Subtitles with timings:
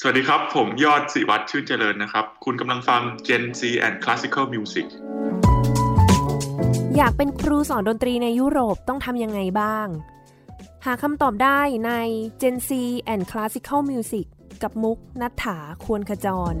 [0.00, 4.86] สวัสดีครับ ผมยอดศิวัตรชื่นเจริญนะครับ คุณกำลังฟัง Gen Z and Classical Music
[6.96, 9.86] อยากเป็นครูสอนดนตรีในยุโรปต้องทำยังไงบ้าง
[10.84, 11.92] หาคำตอบได้ใน
[12.40, 12.70] Gen Z
[13.12, 14.26] and Classical Music
[14.62, 16.54] กับมุกนัฐถาควรขจร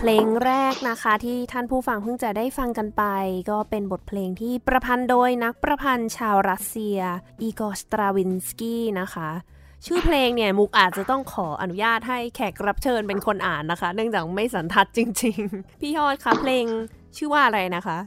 [0.00, 3.04] เพลงแรกนะคะที่ท่านผู้ฟังเพิ่งจะได้ฟังกันไป
[3.50, 6.98] ก็เป็นบทเพลงที่ประพันธ์โดยนักประพันธ์ชาวรัสเซีย
[7.42, 9.28] อีกอร์สตราวินสกี้นะคะ
[9.86, 16.64] ชื่อเพลงเนี่ยมุกอาจจะต้องขออนุญาตให้แขกรับเชิญเป็นคนอ่านนะคะ เนื่องจากไม่สันทัดจริง ๆ พี่ยอดคะเพลง
[17.16, 17.98] ชื่อว่าอะไรนะคะ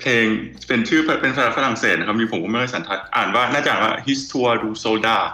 [0.00, 0.24] เพลง
[0.66, 5.24] เป็นชื่อเป็นภาษาฝรั่งเศสนะครับมีผมก็ไม่ได้สันทัดอ่านว่าน่าจะอ่านว่า Histoire du soldat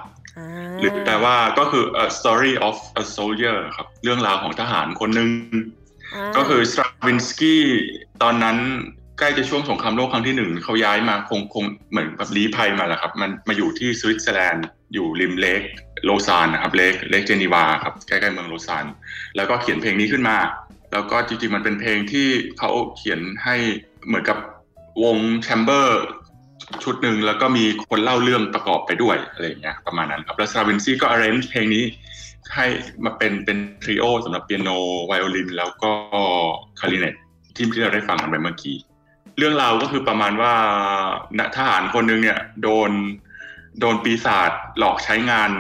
[0.79, 5.29] หรือแปลว่าก็คือ a story of a soldier ครับเรื่องราวของทหารคนหนึ่ง
[6.37, 7.63] ก็คือสตราวินสกี้
[8.23, 8.57] ตอนนั้น
[9.19, 15.63] ใกล้จะช่วงสงครามโลกครั้งที่หนึ่งเขาย้ายมาคงคงเหมือนแบบลี้ภัยมาแล้วครับ มันมาอยู่ที่สวิตเซอร์แลนด์อยู่ริม lake
[16.05, 18.85] โลซานนะครับ lake lake เจนีวาครับใกล้ๆเมืองโลซาน
[19.37, 20.37] แล้วก็เขียนเพลงนี้ขึ้นมา
[20.93, 23.57] แล้วก็จริงๆมันเป็นเพลงที่เขาเขียนให้
[24.07, 24.39] เหมือนกับ
[25.03, 26.05] วง chamber
[26.85, 31.85] ชุดหนึ่งแล้วก็มีคนเล่าเรื่องประกอบไปด้วยอะไรอย่างเงี้ยประมาณนั้นครับแล้วสตราวินสกี้ก็ arrange เพลงนี้
[32.55, 32.67] ให้
[33.05, 34.71] มาเป็นเป็นทริโอสำหรับเปียโน
[35.07, 35.93] ไวโอลิน แล้วก็
[36.81, 37.15] คาริเนต
[37.57, 38.77] ที่ที่เราได้ฟังกันไปเมื่อกี้
[39.39, 40.53] เรื่องราวก็คือประมาณว่า
[41.57, 42.91] ทหารคนหนึ่งเนี่ยโดน
[43.81, 45.51] โดนปีศาจหลอกใช้งาน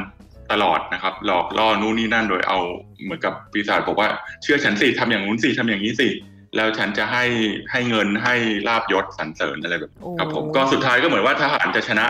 [0.52, 2.58] ตลอดนะครับ หลอกล่อนู่นนี่นั่นโดยเอา
[3.02, 4.08] เหมือนกับปีศาจบอกว่า
[4.42, 6.08] เชื่อฉันสิทำอย่างนู้นสิทำอย่างนี้สิ
[6.56, 7.24] แล้วฉันจะให้
[7.70, 8.34] ให้เงินให้
[8.68, 12.06] ลาบยศสรรเสริญอะไรแบบ ครับผมก็สุดท้ายก็เหมือนว่าทหารจะชนะ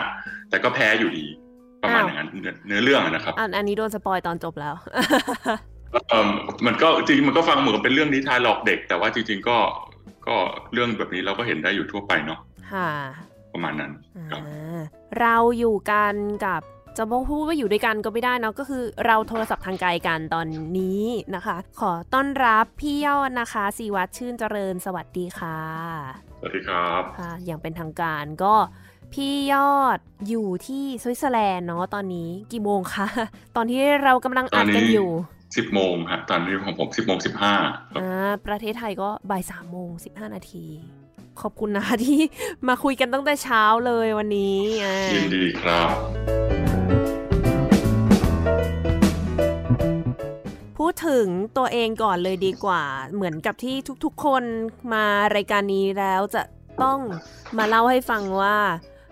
[0.49, 1.25] แต่ก็แพ้อยู่ดี
[1.85, 2.29] ประมาณอย่างนั้น
[2.67, 4.75] เนื้อเรื่องนะครับอันอันนี้โดนสปอยตอนจบแล้ว
[6.09, 6.29] เออ
[6.65, 9.57] มันก็จริงมันก็ฟังเหมือนเป็นเรื่องนิทานหลอกเด็ก แต่ว่าจริงๆก็
[10.27, 10.35] ก็
[10.73, 12.39] เรื่องแบบนี้เราก็เห็นได้อยู่ทั่วไปเนาะ
[12.71, 12.89] ค่ะ
[13.53, 13.91] ประมาณนั้น
[15.19, 16.61] เราอยู่กันกับ
[16.97, 20.47] จะบอกพูดว่าอยู่ด้วยกันก็ไม่ได้นะก็คือเราโทรศัพท์ทางไกลกันตอน
[20.77, 25.59] นี้นะคะ ขอต้อนรับพี่ยอดนะคะสีวัตรชื่นเจริญสวัสดีค่ะ
[26.39, 28.53] สวัสดีครับค่ะอย่างเป็นทางการก็
[29.15, 33.07] พี่ยอดอยู่ที่สวิตเซอร์แลนด์เนาะตอนนี้กี่โมงคะ
[33.55, 35.09] ตอนที่เรากำลังอัดกันอยู่
[35.57, 37.55] สิบโมงฮะตอนนี้ของผมสิบโมงสิบห้า
[37.97, 40.65] อ่าประเทศไทยก็บ่ายสามโมงสิบห้านาที
[41.41, 42.19] ขอบคุณนะคะที่
[42.67, 44.59] มาคุยกันตั้งแต่เช้าเลยวันนี้
[45.13, 45.89] ยินดีครับ
[50.77, 51.27] พูดถึง
[51.57, 52.83] ตัวเองก่อนเลยดีกว่า
[53.13, 54.43] เหมือนกับที่ทุกๆคน
[54.93, 55.05] มา
[55.35, 56.41] รายการนี้แล้วจะ
[56.83, 56.99] ต้อง
[57.57, 58.57] มาเล่าให้ฟังว่า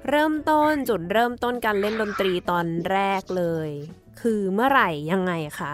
[0.09, 3.69] เริ่มต้นจุดเริ่มต้นการเล่นดนตรีตอนแรกเลย
[4.22, 5.74] คือเมื่อไหร่ยังไงคะ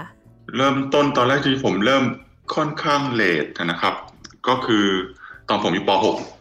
[0.58, 2.04] เริ่มต้นตอนแรกที่ผมเริ่ม
[2.56, 3.94] ค่อนข้างเลทนะครับ
[4.48, 4.86] ก็คือ
[5.50, 5.92] ตอนผมอยู่ป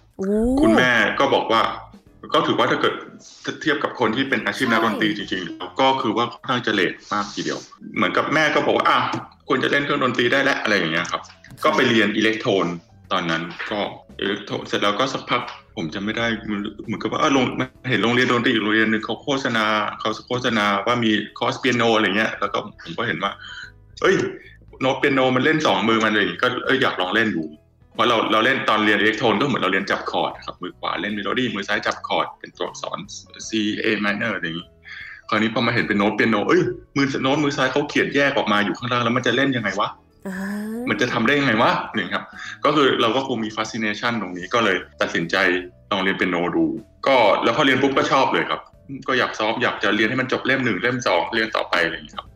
[0.05, 1.63] .6 คุณแม่ก็บอกว่า
[2.35, 2.95] ก็ถือว่าถ้าเกิด
[3.63, 7.59] เทียบกับคนที่เป็นอาชีพนักดนตรีจริงๆ ก็คือว่าค่อนข้างจะเลทมากทีเดียว
[7.97, 8.99] เหมือนกับแม่ก็บอกว่าอะ
[9.49, 11.23] ควรจะเล่นเครื่องดนตรีได้แล้วอะไรอย่างเงี้ยครับ
[11.65, 12.67] ก็ไปเรียนอิเล็กโทน
[13.13, 13.81] ตอนนั้นก็
[14.21, 15.43] อิเล็กโทนเสร็จแล้วก็สักพัก
[15.79, 17.45] ผมจะไม่ได้เหมือนกับว่าลง
[17.91, 19.65] เห็นโรงเรียนดนตรีอีกโรงเรียนหนึ่งเขาโฆษณา
[20.01, 23.33] เขาโฆษณาว่ามีคอร์สเปียโนอะไรเงี้ยแล้วก็ผมก็เห็นว่า
[24.01, 24.15] เอ้ย
[24.81, 27.45] โน้ตเปียโนมันเล่นสองมือมันเลยก็เอ้ยอยากลองเล่นดู
[27.95, 32.99] เพราะเราเราเล่นตอนเรียนอิเล็กโทนก็เหมือนเราเรียนจับคอร์ดครับมือขวาเล่นเมโลดี้มือซ้ายจับคอร์ดเป็นตัวสอน
[33.49, 33.51] C
[33.85, 34.69] A minor อะไรอย่างนี้
[35.29, 36.63] คราวนี้พอมาเห็นเป็นโน้ตเปียโนเอ้ย
[36.97, 39.89] มือโน้ตมือซ้ายเขาเขียนแยกออกมาอยู่ข้างล่างแล้วมันจะเล่นยังไงวะ
[40.91, 42.25] มันจะทำได้ยังไงวะหนึ่งครับ
[42.65, 45.37] ก็คือเราก็คงมีฟ a ส c i เนชันตรงนี้ก็เลยตัดสินใจ
[45.91, 46.67] ลองเรียนเป็นโนดู
[47.07, 48.61] ก็แล้วพอเรียนปุ๊บก็ชอบเลยครับ
[49.09, 52.29] ก็อยากซ้อมอยากจะเรียนให้มันจบเล่มหนึ่งเล่มสองเรียนต่อไปอะไรอย่างนี้ครับ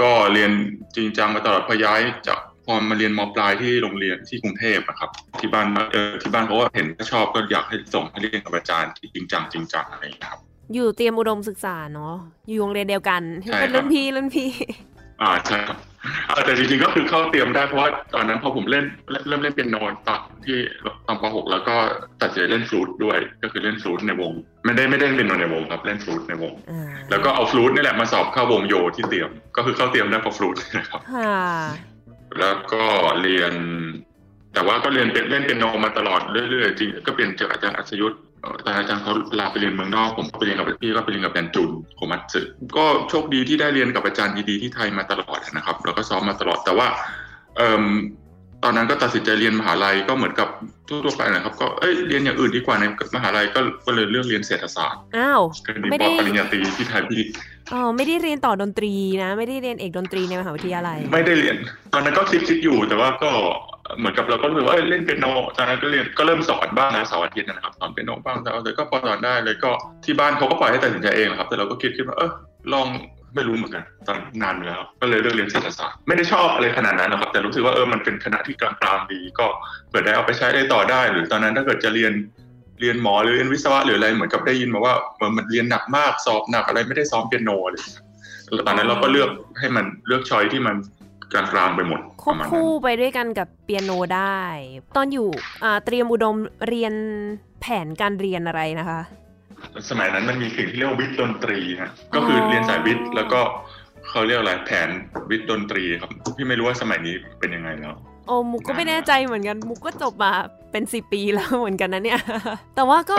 [0.00, 0.50] ก็เรียน
[0.96, 10.40] จริงจังมาตลอดพอย้ายจากพอมาเรียนมปลายที่โรงเรียนที่กรุงเทพนะครับ ที่บ้านเออที่บ้านเขาก็เห็นชอบก็อยากให้ส่งให้เรียนกับอาจารย์ที่จริงจังจริงจังอะไรอย่างนี้ครับ
[10.74, 12.14] อยู่เตรียมอุดมศึกษาเนาะ
[12.48, 13.22] อยู่โรงเรียนเดียวกัน
[13.60, 14.50] เป็นรุ่นพี่รุ่นพี่
[15.22, 15.76] อ่าใช่ครับ
[16.44, 18.84] แต่จริงๆก็คือเข้าเตรียมได้เพราะว่าตอนนั้นพอผมเล่น
[19.28, 19.76] เริ่มเล่นเป็นโน
[20.08, 20.58] ตอนที่
[21.06, 21.76] ตอนป .6 แล้วก็
[22.22, 24.32] ตัดสินใจเล่นฟลูตด้วย ก็คือเล่นฟลูตในวง
[24.64, 26.52] ไม่ได้ไม่ได้เล่นในวงครับเล่นฟลูตในวง
[27.10, 31.00] แล้วก็เอาฟลูตนี่แหละมาสอบเข้าวงโยที่เตรียม ก็คือเข้าเตรียมได้เพราะฟลูตนะครับ
[32.38, 32.84] แล้วก็
[33.22, 33.52] เรียน
[34.54, 36.20] แต่ว่าก็เรียนเป็นเล่นเป็นโนมาตลอด
[36.50, 42.40] เรื่อยๆจริงก็เปลี่ยนจากอาจารย์อัศยุทธแต่อาจารย์เขาลาไปเรียนเมืองนอกผมไปเรียนกับพี่ก็ไปเรียนกับแดนจุนโคมัตสึ
[42.76, 46.86] ก็โชคดีที่ได้เรียนกับอาจารย์ดีๆที่ไทยมาตลอดนะครับ แล้วก็ซ้อมมาตลอดแต่ว่า
[47.56, 47.84] เอ่อ
[48.64, 50.48] ตอนนั้นก็ตัดสินใจเรียนมหาลัยก็เหมือนกับ
[50.88, 52.84] ทั่วไปนะครับ ก็เอ้ยเรียนอย่างอื่นดีกว่าใน
[53.16, 55.42] มหาลัยก็ก็เลยเลือกเรียนเศรษฐศาสตร์อ้าว
[55.90, 57.22] ไม่ได้ปริญญาตรีที่ไทยพี่
[57.72, 61.56] อ๋อไม่ได้เรียนต่อดนตรีนะ ไม่ได้เรียนเอกดนตรีในมหาวิทยาลัย ไม่ได้เรียน
[61.92, 63.30] ตอนนั้นก็คิดคิดอยู่แต่ว่าก็
[63.98, 69.70] เหมือนกับเราก็รู้ว่าเล่นเปียโนตอนนั้นก็เรียนก็เริ่มสอนบ้างนะเสาร์อาทิตย์นะครับสอนเปียโนบ้างแต่เลยก็พอสอนได้เลยก็
[70.04, 72.30] ที่บ้านเขาก็ปล่อยให้ตัดสินใจเองครับ แต่เราก็คิดคิดว่าเออ
[72.72, 72.86] ลอง
[73.34, 79.46] ไม่รู้เหมือนกันตอนนานแล้ว ก็เลยเลือกเรียนเศรษฐศาสตร์ไม่ได้ชอบอะไรขนาดนั้นนะครับ แต่รู้สึกว่าเออมันเป็นคณะที่กลางๆดี ก็
[79.90, 82.12] เกิดได้เอาไปใช้ได้ต่อได้ หรือตอนนั้นถ้าเกิดจะเรียน
[82.80, 84.94] เรียนหมอหรือเรียนวิศวะหรืออะไรเหมือนกับได้ยินมาว่า
[85.36, 87.84] มันเรียนหนักมากสอบหนักอะไรไม่ได้ซ้อมเปียโนเลย
[88.66, 90.76] ตอนนั้นเราก็เลือกให้มันเลือกชอยที่มัน
[91.32, 94.40] กลางๆไปหมดควบคู่ไปด้วยกันกับเปียโนได้
[94.96, 95.28] ตอนอยู่
[95.84, 96.36] เตรียมอุดม
[96.68, 96.94] เรียน
[97.60, 99.00] แผนการเรียนอะไรนะคะ
[99.90, 103.40] สมัยนั้นมันมีสิ่งที่เรียกว่าวิทย์ดนตรีฮะก็คือเรียนสายวิทย์แล้วก็
[104.08, 104.88] เขาเรียกอะไรแผน
[105.30, 107.94] วิทย์ดนตรีครับพี่ไม่รู้ว่าสมัยนี้เป็นยังไงแล้ว
[108.26, 110.32] โอ้มุกก็ไม่แน่ใจเหมือนกัน มุกก็จบมา
[110.72, 112.20] เป็นสิปีแล้วเหมือนกันนะเนี่ย
[112.76, 113.16] แต่ว่าก็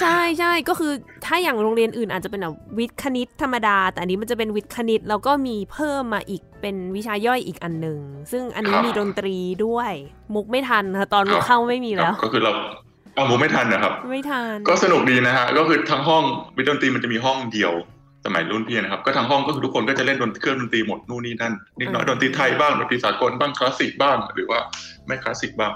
[0.00, 0.92] ใช่ใช่ก็คือ
[1.26, 7.98] ถ้าอย่างโรงเรียนอื่นอาจจะเป็นแบบวิทย์คณิตธรรมดา แต่อันนี้มันจะเป็นวิทย์คณิตแล้วก็มีเพิ่มมาอีกเป็นวิชาย่อยอีกอันหนึ่ง
[8.32, 9.36] ซึ่งอันนี้มีดนตรี
[9.66, 9.92] ด้วย
[10.34, 12.52] มุกไม่ทันค่ะตอนมุกเข้าไม่มีแล้ว ก็คือเรา
[13.14, 16.24] เอามุกไม่ทันนะครับ ไม่ทันก็สนุกดีนะฮะก็คือทั้งห้อง
[16.56, 17.72] วิทย์ดนตรีมันจะมีห้องเดียว
[18.26, 24.60] สมัยรุ่นพี่นะครับก็ทางห้องก็คือทุกคนก็จะเล่นดนเครื่องดนตรีหมดนู่นนี่นั่นนิดหน่อยดนตรีไทยบ้างดนตรีสากลบ้างคลาสสิกบ้าง หรือว่า
[25.06, 25.72] ไม่คลาสสิกบ้าง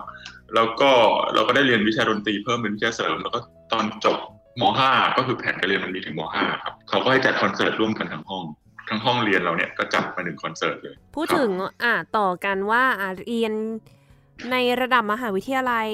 [0.55, 0.91] แล้วก็
[1.35, 3.39] เราก็ได้เรียนวิชาดนตรีเพิ่มเป็นวิชาเสริม แล้วก็
[3.73, 4.19] ตอนจบ
[4.61, 8.45] ม .5 ก็คือแผนการเรียนมันมีถึงม .5 ครับเขาก็ให้จัดคอนเสิร์ตร่วมกันทั้งห้อง
[8.89, 11.51] ทั้งห้องเรียนเราเนี่ยก็จัดมาหนึ่งคอนเสิร์ตเลย พูดถึง
[11.83, 13.53] อ่าต่อกันว่าอ่าเรียน
[14.51, 15.89] ในระดับมหาวิทยาลัย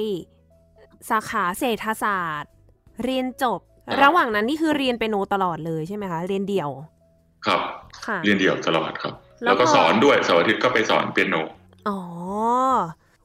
[1.10, 2.52] สาขาเศรษฐศาสตร์
[3.05, 3.60] เรียนจบ
[4.02, 6.70] ระหว่างนั้นนี่คือเรียนเปโนตลอดเลยใช่ไหมคะเรียนเดี่ยว
[7.46, 7.60] ครับ
[8.25, 9.14] เรียนเดี่ยวตลอดครับ
[9.44, 11.37] แล้วก็สอนด้วยเสาร์อาทิตย์ก็ไปสอนเปียโน
[11.88, 11.99] อ๋อ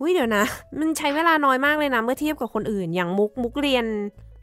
[0.03, 0.45] วิเดี๋ยวนะ
[0.79, 3.85] มันใช้เวลาน้อยมากเลยนะ เมื่อเทียบกับคนอื่น อย่างมุกมุกเรียน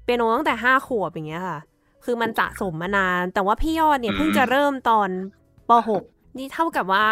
[0.05, 1.59] เปียโนตั้งแต่ห้าขวบอย่างเงี้ยค่ะ
[2.05, 5.09] คือมันสะสมมานาน แต่ว่าพี่ยอดเนี่ยเพิ่งจะเริ่มตอน
[5.69, 5.71] ป
[6.05, 7.09] .6 นี่เท่ากับว่า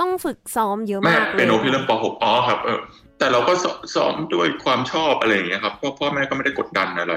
[0.00, 2.80] ต้องฝึกซ้อมเยอะมากเลยเปียโนพี่เริ่มป .6 อ๋อครับเออ
[3.18, 3.52] แต่เราก็
[3.94, 7.14] ซ้อมด้วยความชอบอะไรอย่างเงี้ยครับพ่อพ่อแม่ก็ไม่ได้กดดันอะไร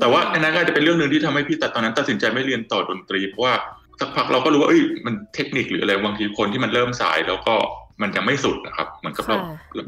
[0.00, 3.54] แต่ว่าอันนั้นก็จะเป็นเรื่องหนึ่งที่ทำให้พี่แต่ตอนนั้นตัดสินใจไม่เรียนต่อดนตรีเพราะว่า
[4.00, 7.54] สักพักเราก็รู้ว่าเอ้ยมันเทคนิคหรืออะไรบางทีคนที่มันเริ่มสายแล้วก็
[8.02, 9.36] มันยังไม่สุดนะครับเหมือนกับเรา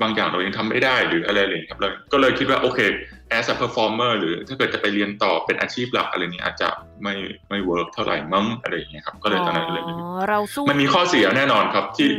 [0.02, 2.80] บางอย่างเรายังทำไม่ได้หรืออะไรเลยครับเราก็เลยคิดว่าโอเค
[3.38, 6.68] as a performer หรือถ้าเกิดจะไปเรียนต่อเป็นอาชีพหลักอะไรนี้อาจจะ
[7.02, 7.14] ไม่
[7.48, 9.84] ไม่ work เท่าไหร่มั้งอะไรอย่างเงี้ยครับก็เลยตอนนั้นเลย
[10.28, 12.10] เราสู้มันมีข้อเสียแน่นอนครับที่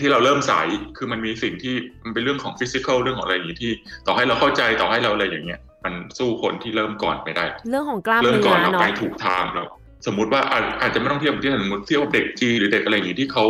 [0.00, 1.74] ที่เราเริ่มสายคือมันมีสิ่งที่
[2.04, 3.72] มันเป็นเรื่องของ physical เรื่องของอะไรอย่างนี้ที่
[4.06, 9.64] ต่อให้เราเข้าใจต่อให้เราอะไรอย่างเงี้ยมันสู้คนที่เริ่มก่อนไม่ได้ เรื่องของกล้ามเนื้อเริ่มก่อนเราไปถูกทางเรา
[10.06, 10.42] สมมติว่า
[10.80, 13.44] อาจจะไม่ต้องเทียบที่สมมติเทียบกับเด็กจีหรือเด็กอะไรอย่างนี้ที่เขา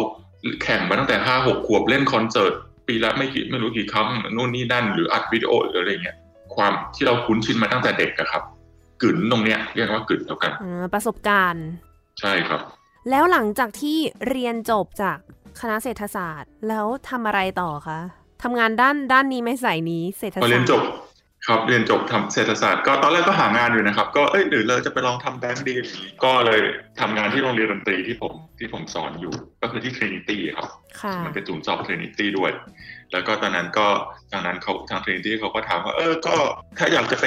[0.62, 2.52] แข่งมาตั้งแต่ห้าหกขวบเล่นคอนเสิร์ต
[2.88, 6.16] ปีละไม่กี่ไม่รู้กี่ครั้งนู่นนี่นั่น หรืออัดวิดีโอหรืออะไรเงี้ย
[6.54, 8.42] ความที่เราคุ้นชินมาตั้งแต่เด็กอะครับ
[9.02, 10.52] กึ๋นตรงเนี้ยเรียกว่ากึ๋นแล้วกัน
[10.94, 11.66] ประสบการณ์
[12.20, 12.60] ใช่ครับ
[13.10, 15.18] แล้วหลังจากที่เรียนจบจาก
[15.60, 17.98] คณะเศรษฐศาสตร์ แล้วทำอะไรต่อคะ
[18.42, 20.82] ทำงานด้านด้านนี้ไม่ใส่นี้เศรษฐศาสตร์พอเรียนจบ
[21.46, 25.74] ครับเรียนจบทำเศรษฐศาสตร์ก็ตอนแรกก็หางานอยู่นะครับ ก็เอ้ยหรือเราจะไปลองทำแบงค์ดี
[26.24, 26.60] ก็เลย
[27.00, 29.32] ทำงานที่โรงเรียนดนตรีที่ผมที่ผมสอนอยู่
[29.62, 30.68] ก็คือที่ Trinity ครับ
[31.24, 32.50] มันเป็นศูนย์สอบ Trinity ด้วย
[33.12, 33.86] แล้วก็ตอนนั้นก็
[34.32, 36.34] ทางนั้นเขาทาง Trinity เขาก็ถามว่าเออก็
[36.78, 37.24] ถ้าอยากจะไป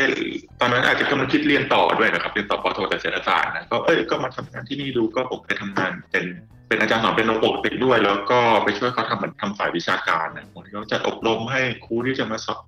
[0.62, 6.26] ตอนนั้นอาจจะกำลังคิดเรียนต่อด้วยนะครับเรียนต่อปโทแต่เศรษฐศาสตร์นะก็เอ้ยก็มาทำงานที่นี่ดูก็ผมไปทำงานเป็น
[6.68, 12.62] เป็นอาจารย์สอนเป็นปกติด้วย แล้วก็ไปช่วยเขาทำเหมือนทำฝ่ายวิชาการนะผมเขาจัดอบรมให้ครูที่จะมาสอบ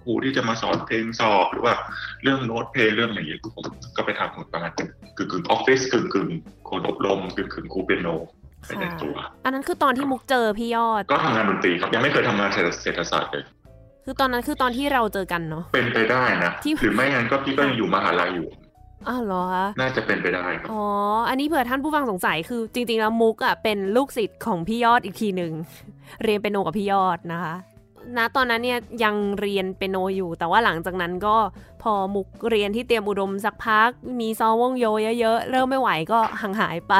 [0.00, 1.74] คครูที่จะมาสอนเพลงสอบหรือว่า
[2.22, 3.64] เรื่องโน้ตเพลงเรื่องอะไรอย่างเงี้ยผม
[3.96, 6.28] ก็ไปทำหมดประมาณกึ่งกึ่งออฟฟิศกึ่งกึ่ง
[6.70, 8.08] คนอบรมกึ่งกึ่งครูเปียโน
[8.66, 13.44] ไปในตัว อันนั้นคือตอนที่มุกเจอพี่ยอด ก็ทำงานดนตรีครับ ยังไม่เคยทำงานเศรษฐศาสตร์เลย
[14.04, 16.52] คือตอนนั้นคือตอนที่เราเจอกันเนาะเป็นไปได้นะ
[16.82, 18.48] หรือไม่งั้นก็พี่ก็ยังอยู่มหาลัยอยู่
[19.08, 20.84] อ้าวเหรอคะน่าจะเป็นไปได้ครับอ๋อ
[21.28, 25.52] อันนี้เผื่อท่านผู้ฟังสงสัยคือจริงๆแล้วมุกอะเป็นลูกศิษย์ของพี่ยอดอีกทีหนึ่ง
[26.22, 27.54] เรียนเปียโนกับพี่ยอดนะคะ
[28.16, 31.36] ณตอนนั้นเนี่ยยังเรียนเปียโนอยู่ แต่ว่าหลังจากนั้นก็
[31.82, 33.90] พอมุกเรียนที่เตรียมอุดมสักพัก
[34.20, 34.86] มีซ้อมวงโย
[35.20, 36.94] เยอะๆ เริ่มไม่ไหวก็ห่างหายไป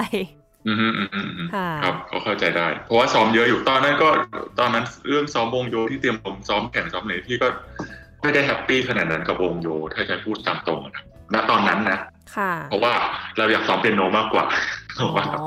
[0.66, 4.08] อืมอืมอืมอืมค่ะครับก็เข้าใจได้ เพราะว่าซ้อมเยอะอยู่ตอนนั้นก็
[4.58, 7.48] ตอนนั้นเรื่องซ้อมวงโยที่เตรียมผมซ้อมแข่งซ้อมไหนที่ก็
[8.22, 11.98] ไม่ได้แฮปปี้ขนาดนั้นกับวงโยถ้าจะพูดตามตรงนะณตอนนั้นนะ
[12.36, 12.92] ค่ะเพราะว่า
[13.38, 14.44] เราอยากซ้อมเปียโนมากกว่า
[14.98, 15.44] อ๋ถูกป่ะอ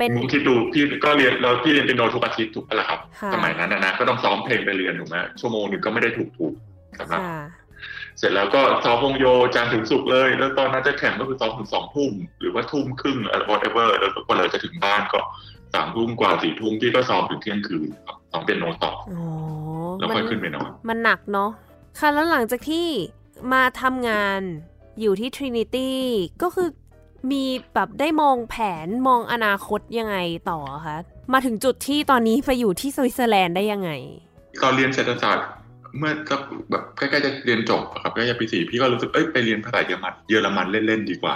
[0.00, 7.40] เป็นมุกคิดดูพี่ก็เรียนเราพี่เรียนเปียโนทุกอาทิตย์ถูกปะล่ะครับค่ะสมัยนั้นนะนะก็ต้องซ้อมเพลงไปเรียนถูกไหมชั่วโมงหนึ่งก็ไม่ได้ถูกถูกๆสำหรับค่ะ
[8.18, 15.20] เสร็จแล้วก็ซ้อมวงโยจันทร์ถึงศุกร์เลย แล้วตอนนั้นจะแข่งก็คือซ้อมถึงสองทุ่มหรือว่าทุ่มครึ่งอะไร whatever แล้วก็เราจะถึงบ้านก็
[15.74, 19.22] สามทุ่มกว่าสี่ทุ่มพี่ก็ซ้อมถึงเที่ยงคืนครับซ้อมเป็นโนต่ออ๋อ
[19.98, 21.50] แล้วค่อยขึ้นไปนอนมันหนักเนาะ
[21.98, 22.86] ค่ะแล้วหลังจากที่
[23.52, 24.40] มาทำงาน
[25.00, 25.90] อยู่ที่ Trinity
[26.42, 26.68] ก็คือ
[27.30, 30.16] มีแบบได้มองแผนมองอนาคตยังไง
[30.50, 30.96] ต่อคะ
[31.32, 33.90] มาถึงจุดที่ตอนนี้ไปอยู่ที่สวิตเซอร์แลนด์ได้ยังไง
[34.62, 35.46] ตอนเรียนเศรษฐศาสตร์
[35.98, 36.36] เมื่อก็
[36.70, 41.34] แบบใกล้ๆจะเรียนจบครับใกล้จะปีสี่พี่ก็รู้สึกเอ้ยไปเรียนภาษาเยอรมันเยอรมันเล่นๆดีกว่า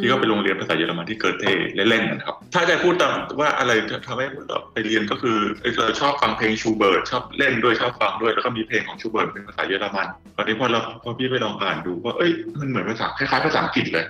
[0.00, 1.44] พี่ก็ไปโรงเรียนภาษาเยอรมันที่เกอเธ่
[1.74, 3.72] เล่นๆนะครับ ถ้าจะพูดตามว่าอะไร
[4.06, 5.38] ทำให้เราไปเรียนก็คือ
[5.78, 10.06] เราชอบฟังเพลงชูเบิร์ตชอบเล่นด้วยชอบฟังด้วยแล้วก็มีเพลงของชูเบิร์ตเป็นภาษาเยอรมัน
[10.36, 14.06] ตอนนี้พอเราพอพี่ไปลองอ่านดูว่าเอ้ยมันเหมือนภาษาคล้ายๆภาษาอังกฤษเลย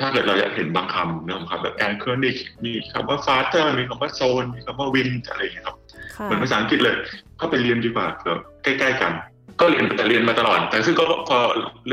[0.00, 5.76] ถ้าเกิดเราอยากเห็นบางคำเนื้อคำแบบ Erlkönig มีคำว่า Vater มีคำว่า Sohn มีคำว่า Wind อะไรอย่างเงี้ยครับ
[6.16, 6.96] ค่ะเหมือนภาษาอังกฤษเลย
[7.40, 9.12] ก็ไปเรียนดีกว่าเผื่อใกล้ๆกัน
[9.60, 11.38] ก็เรียนแต่เรียนมาตลอด แต่ซึ่งก็พอ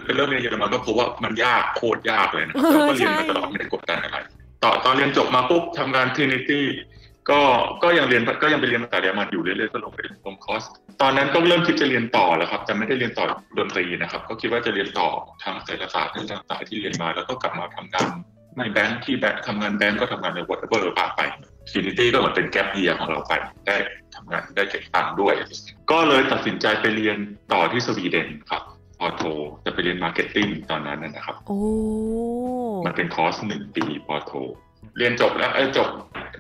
[0.06, 4.18] เป็นเริ่มเรียนเยอรมันก็พบว่ามันยากโคตรยากเลยนะครับแล้วก็เรียนมาตลอดไม่ได้กดดันอะไร
[4.64, 6.66] ต่อตอนเรียนจบมาปุ๊บทำงาน Trinity
[7.30, 7.42] ก็
[7.84, 10.64] ก็ยังเรียนก็ยังไปเรียนภาษาเยอรมันอยู่เรื่อยๆก็ลงไปลงคอร์ส
[11.02, 13.26] ตอนนั้นก็เริ่มคิดจะเรียนต่อแล้วครับแต่ไม่ได้เรียนต่อ
[13.60, 15.08] ดนตรีนะครับ ก็คิดว่าจะเรียนต่อ
[15.44, 18.10] ทางเศรษฐศาสตร์ทางสายที่เรียนมาแล้วก็กลับมาทำงาน
[18.58, 21.22] ในแบงค์ที่แบงค์ทำงานแบงค์ก็ทำงานในวอเตอร์เบอร์พาไป
[21.70, 23.34] Trinity ก็เหมือนเป็นแกลบเยียของเราไป
[23.68, 23.78] ได้
[24.16, 25.36] ทำงานได้เก็บตังค์ด้วย
[25.92, 27.18] ก็เลยตัดสินใจไปเรียน
[27.54, 28.64] ต่อที่สวีเดนครับ
[29.00, 29.24] ปอโท
[29.66, 31.60] จะไปเรียน marketing ตอนนั้นนะครับโอ้
[32.86, 34.32] มันเป็นคอร์สหนึ่งปีปอโท
[34.98, 35.90] เรียนจบแล้วเอ้ยจบ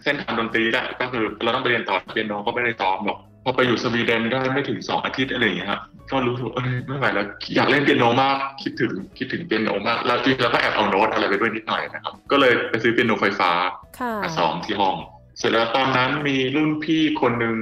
[0.04, 7.26] เส้นทางดนตรีแล้วก็คือเราต้องไปเรียนต่อเปียโนก็ไม่ได้ซ้อมหรอกพอไปอยู่สวีเดนได้ไม่ถึงสองอาทิตย์อะไรอย่างเงี้ยครับก็รู้สึกเอ้ยไม่ไหวแล้ว
[7.56, 13.52] อยากเล่นเปียโนมากคิดถึงคิดถึงเปียโนมากแล้วจริงๆแล้วก็แอบเอาโน้ตอะไรไปด้วยนิดหน่อยนะครับ ก็เลยไปซื้อเปียโนไฟฟ้า
[14.00, 14.96] ค่ะมาซ้อมที่ห้อง
[15.38, 17.56] เสร็จแล้วตอนนั้นมีรุ่นพี่คนหนึ่ง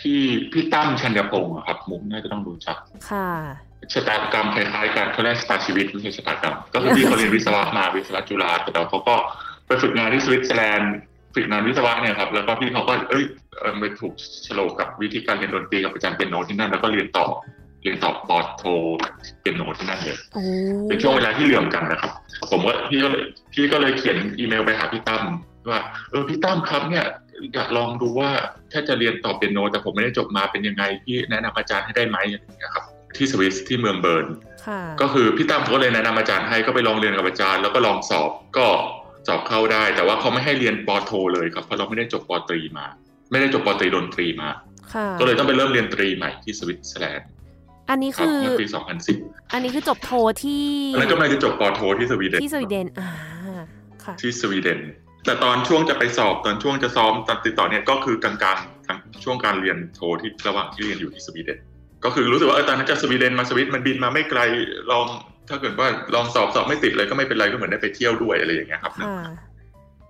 [0.00, 0.20] ที่
[0.52, 2.76] พี่ตั้มชัญญพงศ์อะครับ มุกน่าจะต้องรู้จัก
[3.10, 3.28] ค่ะ
[3.92, 9.14] ชะตากรรมคล้ายๆกันเขาเรียกชะตาชีวิตไม่ใช่ชะตากรรมก็คือพี่เขาเรียนวิศวะมาวิศวะจุฬาแต่เราเขาก็
[9.66, 10.94] ไปฝึกงานที่สวิตเซอร์แลนด์
[11.34, 13.24] ฝึกงานวิศวะเนี่ยครับแล้วก็พี่เขาก็เอ้ย
[13.58, 17.26] เออไปถูกโฉลกกับวิธีการเรียนดนตรีกับอาจารย์เปียโนที่นั่นแล้วก็เรียนต่อ
[17.82, 18.64] เรียนต่อปอโท
[19.40, 20.42] เปียโนที่นั่นเลยโอ้
[20.88, 22.12] เป็นช่วงเวลาที่เหลื่อมกันนะครับ
[22.50, 25.22] ผมก็พี่ก็เลยพี่ก็เลยเขียนอีเมลไปหาพี่ตั้ม
[25.68, 27.06] ว่าเออพี่ตั้มครับเนี่ย
[27.54, 28.30] อยากลองดูว่า
[28.72, 32.84] ถ้าจะเรียนต่อเปียโน แต่ผมไม่ได้จบมาเป็นยังไงพี่แนะนำอาจารย์ให้ได้ไหมอะไรอย่างเงี้ยครับ
[33.16, 34.26] ที่สวิสที่เมืองเบิร์น
[34.66, 38.66] ค่ะก็คือพี่ตั้มเขาก็เลยแนะนำอาจารย์ให้ก็ไปลองเรียนกับอาจารย์ แล้วก็ลองสอบก็
[39.26, 42.86] สอบเข้าได้ แต่ว่าเขาไม่ให้เรียนปอโท เลยครับเพราะเราไม่ได้จบปอตรีมา
[43.30, 44.48] ไม่ได้จบปอตรีดนตรีมา
[44.94, 47.28] ค่ะก็เลยต้องไปเริ่มเรียนตรีใหม่ที่สวิตเซอร์แลนด์
[47.90, 48.66] อันนี้ครับคือเมื่อปี
[49.10, 50.10] 2010 อันนี้คือจบโท
[50.42, 50.64] ที่
[50.94, 53.10] อันนั้นก็ไม่ได้จบปอโทที่สวีเดนที่สวีเดนอ่า
[54.04, 54.80] ค่ะที่สวีเดน
[55.24, 61.58] แต่ตอนช่วงจะไปสอบตอนช่วงจะซ้อมตอนติดต่อเนี่ยก็คือกลางๆกลางช่วงการเรียนโทที่ระหว่างที่เรียนอยู่ที่สวีเดน
[62.04, 64.40] ก็คือรู้สึกว่าเออตอนนั้นจากสวีเดนมาสวิตมันบินมาไม่ไกล
[64.90, 65.06] ลอง
[65.48, 69.16] ถ้าเกิดว่าลองสอบสอบไม่ติดเลยก็ไม่เป็นไรก็เหมือนได้ไปเที่ยวด้วยอะไรอย่างเงี้ยครับค่ะ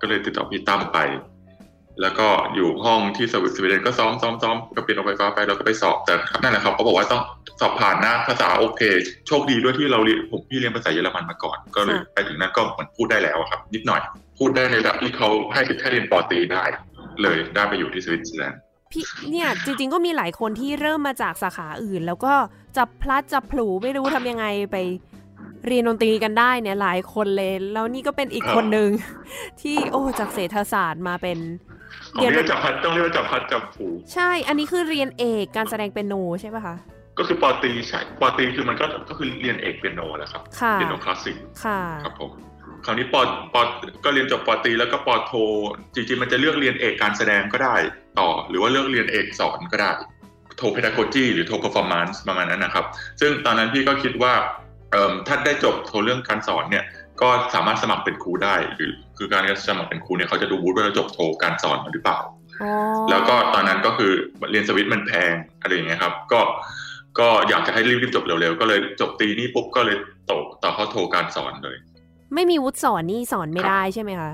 [0.01, 0.99] ก็เลยติดต่อพี่ตั้มไป
[2.03, 7.23] แล้วก็อยู่ห้องที่สวีเดนก็ซ้อมซ้อมซ้อมก็เปลี่ยนออกไฟฟ้าไปแล้วก็ไปสอบแต่นั่นแหละครับเขาบอกว่าต้อง
[7.61, 8.83] สอบผ่านนะภาษาโอเค
[9.27, 14.01] โชคดีด้วยที่เราเรียนผมพี่เรียนภาษาเยอรมันมาก่อน ก็เลยไปถึงนั้นก็เหมือนพูดได้แล้วครับ นิดหน่อย
[14.39, 16.65] พูดได้ในระดับที่เขาให้แค่เรียนปอตรีได้
[17.23, 18.61] เลยได้ไปอยู่ที่สวิตเซอร์แลนด์
[18.93, 22.35] พี่เนี่ยจริงๆก็มีหลายคนที่เริ่มมาจากสาขาอื่น แล้วก็
[22.77, 24.77] จับพลัดจับผลูไม่รู้ทำยังไงไป
[25.67, 28.91] เรียนดนตรีกันได้เนี่ยหลายคนเลย แล้วนี่ก็เป็นอีกคนหนึ่ง
[29.61, 31.39] ที่โอ้จากเศรษฐศาสตร์มาเป็น
[32.17, 36.77] ของเรียกว่าจับพลัดต้องเรียกว่าจับพลัดจับผลูใช่ อันนี้คือเรียนเอกการแสดงเปียโนใช่ปะคะ
[37.19, 42.31] ก็คือปอตรีใช่ปอตรีคือมันก็ก็คือเรียนเอกเปียโนแหละครับค่ะเปียโนคลาสสิกค่ะครับผม
[42.85, 43.21] คราวนี้ปอ
[43.55, 43.63] ปอ
[44.05, 45.33] ก็เรียนจบปอตรีแล้วก็ปอโท
[45.95, 47.77] จริงๆมันจะเลือกเรียนเอกการแสดงก็ได้
[48.19, 49.93] ต่อ หรือว่าเลือกเรียนเอกสอนก็ได้
[50.57, 52.85] โท pedagogy หรือโท performance ประมาณนั้นนะครับ
[53.21, 54.33] ซึ่งตอนนั้นพี่ก็คิดว่า
[55.27, 56.85] ถ้าได้จบโทเรื่องการสอนเนี่ย
[57.23, 62.19] ก็สามารถสมัครเป็นครูได้ หรือคือการสมัครเป็นครูเนี่ยเขาจะดูวุฒิว่าเราจบโทการสอนหรือเปล่า
[63.11, 64.13] แล้วก็ตอนนั้นก็คือ
[64.51, 66.41] เรียนสวิตมันแพงอะไรอย่างเงี้ยครับ ก็
[67.19, 69.97] ก็อยากจะให้รีบๆจบเร็วๆก็เลยจบตีนี่ปุ๊บก็เลย
[70.31, 71.77] ตกต่อเข้าโทการสอนเลย
[72.35, 74.33] ไม่มีวุฒิสอนนี่สอนไม่ได้ใช่ไหมคะ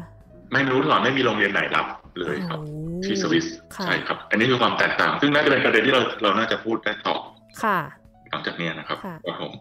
[0.53, 1.87] ไม่รู้สอนไม่มีโรงเรียนไหนรับ
[2.21, 2.61] เลยครับ
[3.05, 3.47] ที่สวิส
[3.85, 7.17] ใช่ครับ อันนี้คือความแตกต่าง ซึ่งน่าจะเป็นประเด็นที่เราเราน่าจะพูดได้ต่อ
[7.63, 7.79] ค่ะ
[8.31, 9.53] หลังจากนี้นะครับครับผม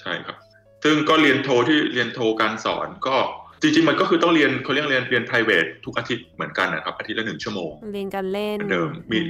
[0.00, 0.36] ใช่ครับ
[0.84, 3.16] ซึ่งก็เรียนโทที่เรียนโทการสอนก็
[3.62, 9.20] จริงๆมันก็คือต้องเรียนเขาเรียกเรียนเรียน private ทุกอาทิตย์เหมือนกันนะครับอาทิตย์ละหนึ่งชั่วโมง เรียนการเล่นเดิมมี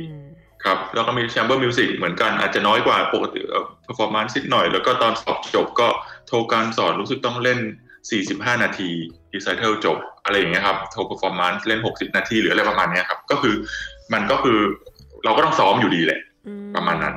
[0.64, 3.40] ครับแล้วก็มี chamber music เหมือนกันอาจจะน้อยกว่าปกติ
[3.86, 5.88] performance นิดหน่อย แล้วก็ตอนสอบจบก็
[6.28, 7.58] โทรการสอนรู้สึกต้องเล่น
[8.10, 8.90] 45 นาที
[9.34, 13.54] recital จบ อะไรอย่างเงี้ยครับโทร performance เล่น 60 นาทีหรืออะไรประมาณนี้ครับ ก็คือ
[14.12, 14.58] มันก็คือ
[15.24, 16.20] เราก็ต้องซ้อมอยู่ดีแหละ
[16.76, 17.14] ประมาณนั้น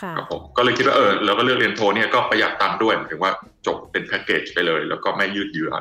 [0.00, 3.32] ครับผมก็เลยคิดว่าเออเราก็เลือกเรียนโทเนี่ยก็ประหยัดตังค์ด้วยหมายถึงว่า
[3.66, 5.72] จบเป็นแพ็กเกจไปเลย แล้วก็ไม่ยืดเยื้อ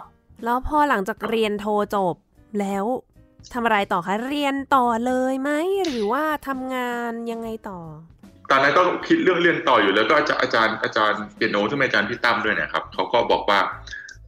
[0.46, 2.16] แล้วพอหลังจากเรียนโทจบ
[2.60, 2.86] แล้ว
[3.54, 5.50] ทำอะไรต่อคะเรียนต่อเลยไหม
[5.86, 7.80] หรือว่าทำงานยังไงต่อ
[8.52, 13.60] ตอนนั้นก็คิดเรื่องเรียนต่ออยู่แล้วก็อาจารย์อาจารย์เปียโนที่เป็นอาจารย์พี่ตั้มด้วยนะครับเขาก็บอกว่า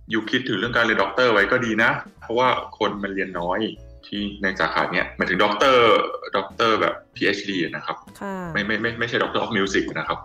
[0.09, 1.91] you คิดถึงเรื่องการเรียนด็อกเตอร์ไว้ก็ดีนะ
[2.21, 3.59] เพราะว่าคนมันเรียนน้อย
[4.07, 5.85] ที่ในสาขาเนี้ยหมายถึงด็อกเตอร์
[6.37, 7.95] ด็อกเตอร์แบบ PhD นะครับ
[8.53, 10.19] ไม่ไม่ไม่ไม่ใช่ Doctor of Music นะครับ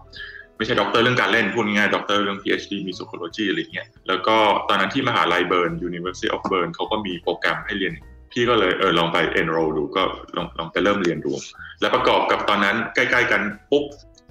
[0.56, 4.36] ไม่ใช่ด็อกเตอร์เรื่องการเล่นพูดง่ายๆด็อกเตอร์เรื่อง PhD musicology อะไรเงี้ยแล้วก็
[4.68, 7.94] ตอนนั้นที่มหาลัยเบิร์น University of Bern เขาก็มีโปรแกรมให้เรียน
[8.32, 10.02] พี่ก็เลยเออลองไป enroll ดูก็
[10.36, 11.32] ลองลองไปเริ่มเรียนดู
[11.80, 13.84] แล้วประกอบกับตอนนั้นใกล้ ๆ กันปุ๊บ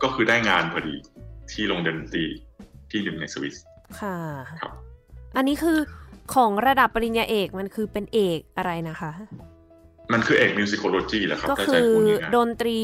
[0.04, 0.96] ก็คือได้งานพอดี
[1.52, 2.26] ที่โรงดนตรี
[2.92, 3.56] ที่หนึ่งในสวิส
[4.00, 4.16] ค่ะ
[4.62, 4.72] ครับ
[5.38, 5.78] อันนี้คือ
[6.36, 9.12] ของระดับปริญญาเอกมันคือเป็นเอกอะไรนะคะ
[10.14, 11.90] มันคือเอกมิวสิคโลจีแหละครับก็คือ
[12.36, 12.80] ดนตรี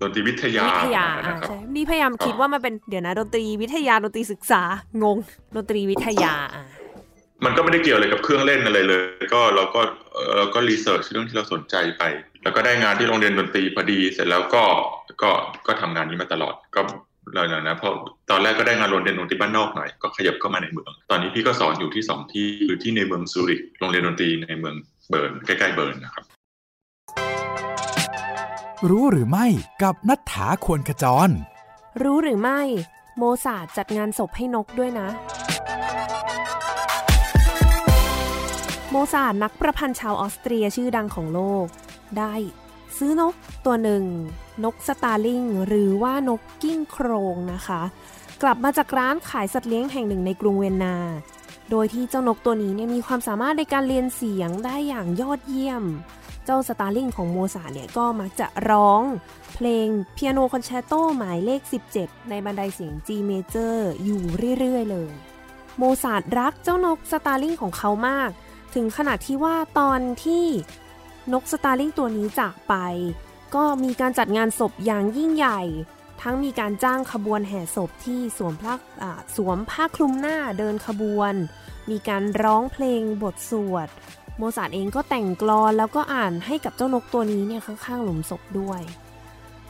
[0.00, 1.06] ดนตรีวิทยาวิทยา
[1.48, 4.62] ใช่นี่พยายามคิดว่ามันเป็นเดี๋ยวนะดนตรีวิทยาดนตรีศึกษา
[5.02, 5.18] งง
[5.56, 6.34] ดนตรีวิทยา
[7.44, 9.80] มันก็ไม่ได้เกี่ยวอะไรกับเครื่องเล่นอะไรเลย ก็เราก็
[10.36, 12.02] เราก็ research เรื่องที่เราสนใจไป
[12.42, 14.64] แล้วก็ได้งานที่โรงเรียนดนตรีพอดี เสร็จแล้วก็
[15.22, 15.30] ก็
[15.66, 16.80] ก็ทำงานนี้มาตลอดก็
[17.32, 17.92] เลยนะเพราะ
[18.30, 24.76] ตอนแรกก็ได้งานโรงเรียนดนตรีบ้านนอกหน่อยก็ขยับเข้ามาในเมือง ตอนนี้พี่ก็สอนอยู่ที่สองที่คือที่ในเมืองซูริกโรงเรียนดนตรีในเมือง
[25.08, 26.24] เบิร์นใกล้ๆเบิร์นนะครับ
[28.90, 29.46] รู้หรือไม่
[29.82, 31.30] กับนัฐธาควรขจร
[32.02, 32.60] รู้หรือไม่
[33.18, 35.08] โมซาร์ทจัดงานศพให้นกด้วยนะ
[38.90, 41.66] โมซาร์ทนักประพันธ์ชาวออสเตรียชื่อดังของโลก
[42.18, 42.34] ได้
[42.98, 43.34] ซื้อนก
[43.66, 44.04] ตัวหนึ่ง
[44.64, 47.82] นก starling หรือว่านกกิ้งโครงนะคะ
[48.42, 50.96] กลับมาจากร้านขายสัตว์เลี้ยงแห่งหนึ่งในกรุงเวียนนา
[51.70, 55.84] โดยที่เจ้านกตัวนี้เนี่ยมีความสามารถในการเลียนเสียงได้อย่างยอดเยี่ยม
[56.44, 59.02] เจ้า starling ของโมซาร์ทเนี่ยก็มักจะร้อง
[59.54, 61.60] เพลงเปียโนคอนแชร์โตหมายเลข
[61.96, 64.22] 17 ในบันไดเสียง G major อยู่
[64.58, 65.10] เรื่อยๆเลย
[65.78, 68.30] โมซาร์ทรักเจ้านก starling ของเขามาก
[68.74, 70.46] ถึงขนาดที่ว่าตอนที่
[71.32, 72.74] นก starling ตัวนี้จากไป
[73.54, 75.60] ก็มีการจัดงานศพอย่างยิ่งใหญ่
[76.22, 78.74] ทั้งมีการจ้างขบวนแห่ศพที่สวมผ้า
[79.36, 81.34] สวมผ้าคลุมหน้าเดินขบวน
[81.90, 83.88] มีการร้องเพลงบทสวด
[84.38, 88.80] โมซาร์ทเองก็แต่งกลอนแล้วก็อ่านให้กับเจ้านกตัวนี้เนี่ยข้างๆหลุมศพด้วย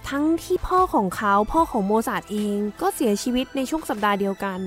[0.08, 4.60] ทั้งที่พ่อของเขาพ่อของโมซาร์ทเองก็เสียชีวิตในช่วงสัปดาห์เดียวกัน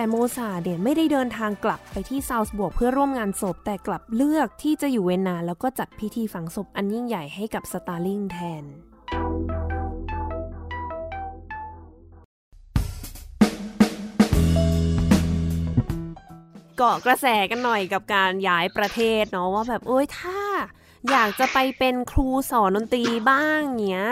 [0.00, 8.64] แต่โมซาร์ทเนี่ยไม่ได้เดินทางกลับไปที่ซาลซ์บูร์กเพื่อร่วมงานศพ แต่กลับเลือกที่จะอยู่เวียนนาแล้วก็จัดพิธีฝังศพอันยิ่งใหญ่ให้กับ starling แทน
[16.78, 20.40] เกาะกระแสกันหน่อยกับการย้ายประเทศเนาะว่าแบบโอ้ยถ้า
[21.10, 24.06] อยากจะไปเป็นครูสอนดนตรีบ้างเนี้ย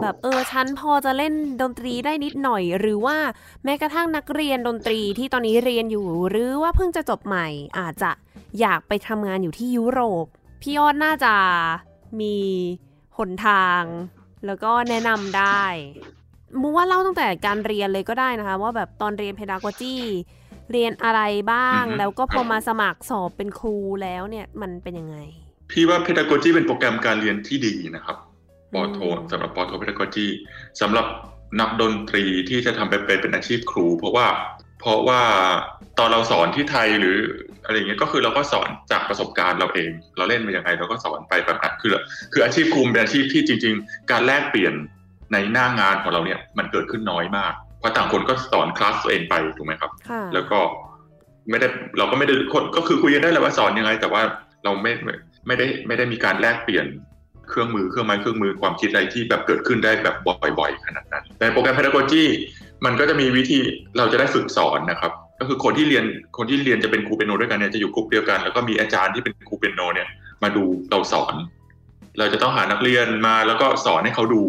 [0.00, 3.16] แบบเออฉันพอจะเล่นดนตรีได้นิดหน่อย หรือว่า
[3.64, 7.46] แม้กระทั่งนักเรียนดนตรีที่ตอนนี้เรียนอยู่ หรือว่าเพิ่งจะจบใหม่
[7.78, 8.10] อาจจะ
[8.60, 10.26] อยากไปทำงานอยู่ที่ยุโรป
[10.62, 11.34] พี่ยอดน่าจะ
[12.20, 12.36] มี
[13.18, 13.82] หนทาง
[14.46, 15.64] แล้วก็แนะนำได้
[16.60, 19.96] มูว่าเล่าตั้งแต่การเรียนเลยก็ได้นะคะ ว่าแบบตอนเรียนเพดากจี
[20.72, 21.20] เรียนอะไร
[21.52, 25.18] บ้าง แล้วก็พอมาสมัครสอบเป็นครูแล้วเนี่ยมันเป็นยังไง
[25.72, 28.16] พี่ว่า pedagogy เป็นโปรแกรมการเรียนที่ดีนะครับ
[28.72, 28.98] ปอโท
[29.30, 30.28] สำหรับปอโท pedagogy
[30.80, 31.06] สำหรับ
[31.60, 34.26] นักดนตรีที่จะทำไปเป็นอาชีพครู เพราะว่า
[34.80, 35.20] เพราะว่า
[35.98, 37.18] ตอนเราสอนที่ไทยหรือ
[37.64, 41.90] อะไรเงี้ยก็คือเราก็สอนจากประสบการณ์เราเอง เราเล่นมาอย่างไรเราก็สอนไปแบบนั้นคือ
[42.32, 44.74] คืออาชีพครูเป็นอาชีพที่จริง ๆ การแลกเปลี่ยน
[45.32, 49.90] ในหน้างานของเราเนี่ยมันเกิดขึ้นน้อยมากเพราะต่างคนก็สอนคลาสตัวเองไปถูกไหมครับ
[50.34, 50.58] แล้วก็
[51.50, 54.22] ไม่ได้เราก็ไม่ได้คนก็คือคุยกันได้แหละว่าสอนยังไง แต่ว่า
[54.64, 54.92] เราไม่
[55.46, 56.86] ไม่ได้ไม่ได้มีการแลกเปลี่ยน
[57.48, 60.16] เครื่องมือเครื่องไม้เครื่องมือความคิดอะไรที่แบบเกิดขึ้นได้แบบ
[60.58, 62.24] บ่อย ๆ ขนาดนั้น ในโปรแกรม pedagogy
[62.84, 63.58] มันก็จะมีวิธี
[63.98, 66.04] เราจะได้ฝึกสอนนะครับ ก็คือคนที่เรียน
[66.38, 70.08] คนที่เรียนจะเป็นครูเปียโนด้วยกันเนี่ยจะอยู่กลุ่มเดียวกัน แล้วก็มีอาจารย์ที่เป็นครูเปียโนเนี่ย
[70.42, 71.34] มาดูเราสอน
[72.18, 74.42] เราจะต้องหานักเรียนมาแล้วก็สอนให้เขาดู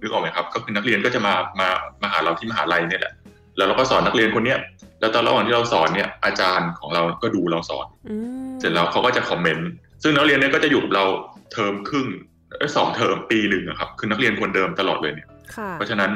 [0.00, 1.68] นึกออกไหมครับ ก็คือนักเรียนก็จะมามา
[2.02, 3.12] มาหาเราที่มหาลัยเนี่ยแหละ
[3.56, 4.58] แล้วเราก็สอนนักเรียนคนเนี้ย
[5.00, 7.86] แล้วตอนระหว่างที่เราสอนเนี่ยอาจารย์ของเราก็ดูเราสอน
[8.60, 9.70] เสร็จแล้วเขาก็จะคอมเมนต์
[10.02, 11.04] ซึ่งนักเรียนเนี่ยก็จะอยู่กับเรา
[11.52, 12.06] เทอมครึ่ง
[12.76, 15.28] สองเทอมปีหนึ่งครับคือนักเรียนคนเดิมตลอดเลยเนี่ย
[15.74, 16.10] เพราะฉะนั้น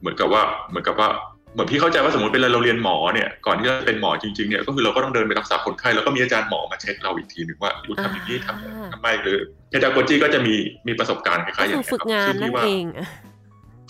[0.00, 1.08] เหมือนกับว่าเหมือนกับว่า
[1.52, 9.38] เหมือนพี่เข้าใจว่าสมมติเป็นเราเรียนหมอเนี่ยก่อนที่จะเป็นหมอจริงๆเนี่ยก็คือเราก็ต้องเดินไปรักษาคนไข้แล้วก็มีอาจารย์หมอมาเช็คเราอีกทีหนึ่งว่ารู้ทำอย่างนี้ทำทำไมหรือ
[9.68, 10.54] เพดาโกจีก็จะมี
[10.88, 12.84] มีประสบการณ์คล้ายๆอย่างนี้ฝึกงานนั่นเอง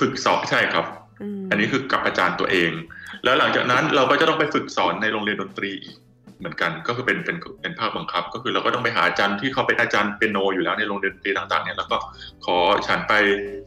[0.01, 0.85] ฝึกสอบใช่ครับ
[1.51, 2.71] อันนี้คือกับอาจารย์ตัวเอง
[3.25, 5.97] แล้วหลังจากนั้นเราก็จะต้องไปฝึกสอนในโรงเรียนดนตรีอีก
[6.41, 11.97] เหมือนกันก็คือเป็นเป็นเป็นภาคบังคับ ก็คือเราก็ต้องไปหาอาจารย์ที่เขาเป็นอาจารย์เปียโนอยู่แล้วในโรงเรียนดนตรีต่างๆเนี่ยแล้วก็
[12.45, 13.13] ขอฉันไป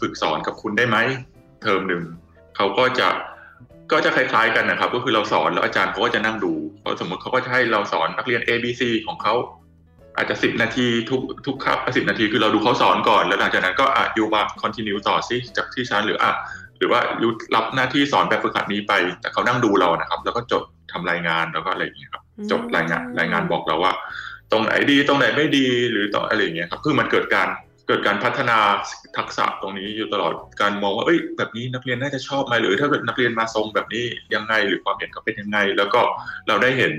[0.02, 0.98] ฝึกสอนกับคุณได้ไหม
[1.64, 2.04] เทอมหนึ่ง
[2.56, 3.10] เขาก็จะ
[3.92, 9.34] ก็จะคล้ายๆกันนะครับ ก็คือเราสอนแล้วอาจารย์เขาก็จะนั่งดูเพราะสมมติเขาก็จะให้เราสอนนักเรียน A B C ของเขา
[10.18, 16.32] อาจจะสิบนาทีทุกทุกครับสิบนาทีคือเราดูเขาสอนก่อน แล้วหลังจากนั้นก็อะยูมาคอนติเนียต่อซิจากที่ชั้นหรืออะ
[16.78, 23.94] หรือว่ายูรับหน้าที่สอนแบบฝึกหัดนี้ไป แต่เขานั่งดูเรานะครับ แล้วก็จด ทำรายงานแล้วก็อะไรอย่างเงี้ยครับจดรายงานรายงานบอกเราว่า
[24.52, 27.50] ตรงไหนดีตรงไหนไม่ดีหรือต่ออะไรอย่างเงี้ยครับคือมันเกิดการ
[27.88, 28.58] เกิดการพัฒนา
[29.18, 36.02] ทักษะตรงนี้อยู่ตลอดการมองว่าเอ้ยแบบนี้นักเรียนน่าจะชอบไหมหรือถ้าเกิดนักเรียนมาทรงแบบนี้ยังไงหรือความเห็นเขาเป็นยังไง แล้วก็
[36.48, 36.94] เราได้เห็น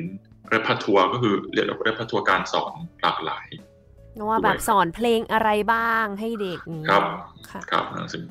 [0.51, 3.47] เรพัทัวก็คือเรียกเรพัทัวการสอนหลากหลาย
[4.29, 7.03] ว่าแบบสอนเพลงอะไรบ้างให้เด็กครับ
[7.71, 8.23] ครับซึ่ง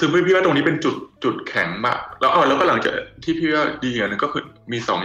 [0.00, 4.98] ถึงพี่ว่าตรงนี้เป็นจุดจุดแข็งมากแล้วอ๋อแล้วก็หลังจากที่พี่ว่าดีอย่างนึงก็คือมีสอง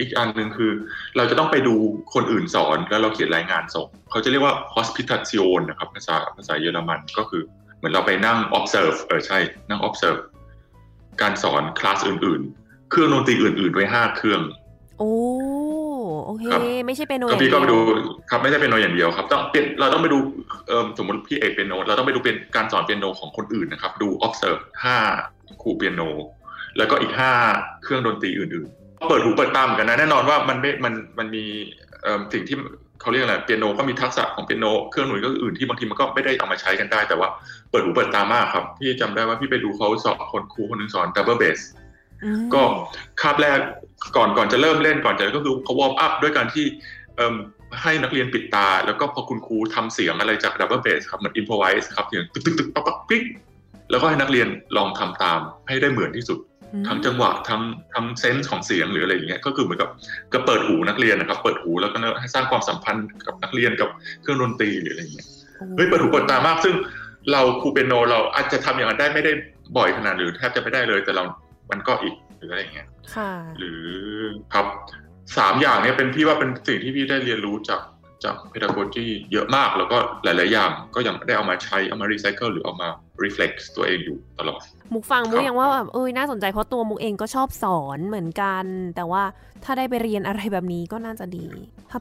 [0.00, 0.70] อีกอันหนึ่งคือ
[1.16, 1.74] เราจะต้องไปดู
[2.14, 7.42] คนอื่นสอนแล้วเราเขียนรายงานส่งเขาจะเรียกว่า hospitation นะครับภาษาภาษาเยอรมันก็คือ
[7.78, 9.38] เหมือนเราไปนั่ง observe เออใช่
[9.68, 10.20] นั่ง observe
[11.20, 14.40] การสอนคลาสอื่นๆ เครื่องดนตรีอื่นๆไว้ห้าเครื่อง
[14.98, 15.10] โอ้
[16.26, 16.44] โอเค
[16.86, 17.78] ไม่ใช่เป็นโนอย่างเดียวพี่ก็ไปดู
[18.30, 20.18] ครับไม่ใช่เป็นโนอย่างเดียวครับต้องเป็นเราต้องไปดู
[20.68, 24.96] เออสมมติพี่เอกเป็นโน เราต้องไปดูเป็นการสอนเป็นโนของคนอื่นนะครับ ดู observe ห้า
[25.62, 26.02] ครูเปียโน
[26.78, 27.32] แล้วก็อีกห้า
[27.82, 31.44] เครื่องดนตรีอื่นๆ เปิดหูเปิดตามกันนะแน่นอนว่ามันไม่มันมันมี
[32.32, 32.58] สิ่งที่
[33.00, 37.28] เขาเรียกอะไรเปียโนก็มีทักษะของเปียโนเครื่องหนุนก็อื่นที่บางทีมันก็ไม่ได้เอามาใช้กันได้แต่ว่า
[37.70, 41.58] เปิดหูเปิดตามากครับพี่จำได้ว่าพี่ไปดูเขาสอนคนครูคนหนึ่งสอนดับเบิลเบส
[42.54, 42.62] ก็
[43.20, 43.58] คาบแรก
[44.16, 46.64] ก่อนก่อนจะเริ่มเล่นก่อนจะก็คือเขา warm up ด้วยการที่
[47.82, 53.22] ให้นักเรียนปิดตา แล้วก็พอคุณครูทำเสียงอะไรจากดับเบิลเบสครับเหมือน improvise ครับเสียงตึกตึกตึกปั๊บปั๊บปิ๊ก
[53.90, 56.38] แล้วก็ให้นักเรียนลองทำตามให้ได้เหมือนที่สุด
[56.88, 57.62] ทั้งจังหวะทั้ง
[57.94, 59.90] ทั้ง sense ของเสียงหรืออะไรอย่างเงี้ยก็คือเหมือนกับ
[60.32, 63.88] ก็เปิดหูนักเรียนนะครับ เปิดหูแล้วก็ให้สร้างความสัมพันธ์กับนักเรียนกับ
[64.22, 65.26] เครื่องดนตรีหรืออะไรอย่างเงี้ย
[65.76, 66.74] เฮ้ยเปิดหูเปิดตามากซึ่ง
[67.32, 69.32] เราครูเปียโนเราอาจจะทำอย่างนั้นได้ไม่ได้
[69.76, 71.24] บ่อยขนาดหรือแทบจะไม่ได้เลยแต่เรา
[71.72, 72.88] มันก็อีกหรืออะไรอย่างเงี้ย
[73.58, 73.84] หรือ
[74.54, 74.66] ครับ
[75.36, 77.80] สามอย่างนี้เป็นพี่ว่าเป็นสิ่งที่พี่ได้เรียนรู้จาก
[78.24, 82.88] จาก pedagogy เยอะมากแล้วก็หลาย ๆ อย่างก็ยังได้เอามาใช้เอามารีไซเคิลหรือเอามา
[83.22, 84.60] reflect ตัวเองอยู่ตลอด
[84.94, 88.64] มุกฟังมุกยังว่าแบบเอ้ยน่าสนใจเพราะตัวมุกเองก็ชอบสอนเหมือนกัน
[88.96, 89.22] แต่ว่า
[89.64, 91.46] ถ้าได้ไปเรียนอะไรแบบนี้ก็น่าจะดี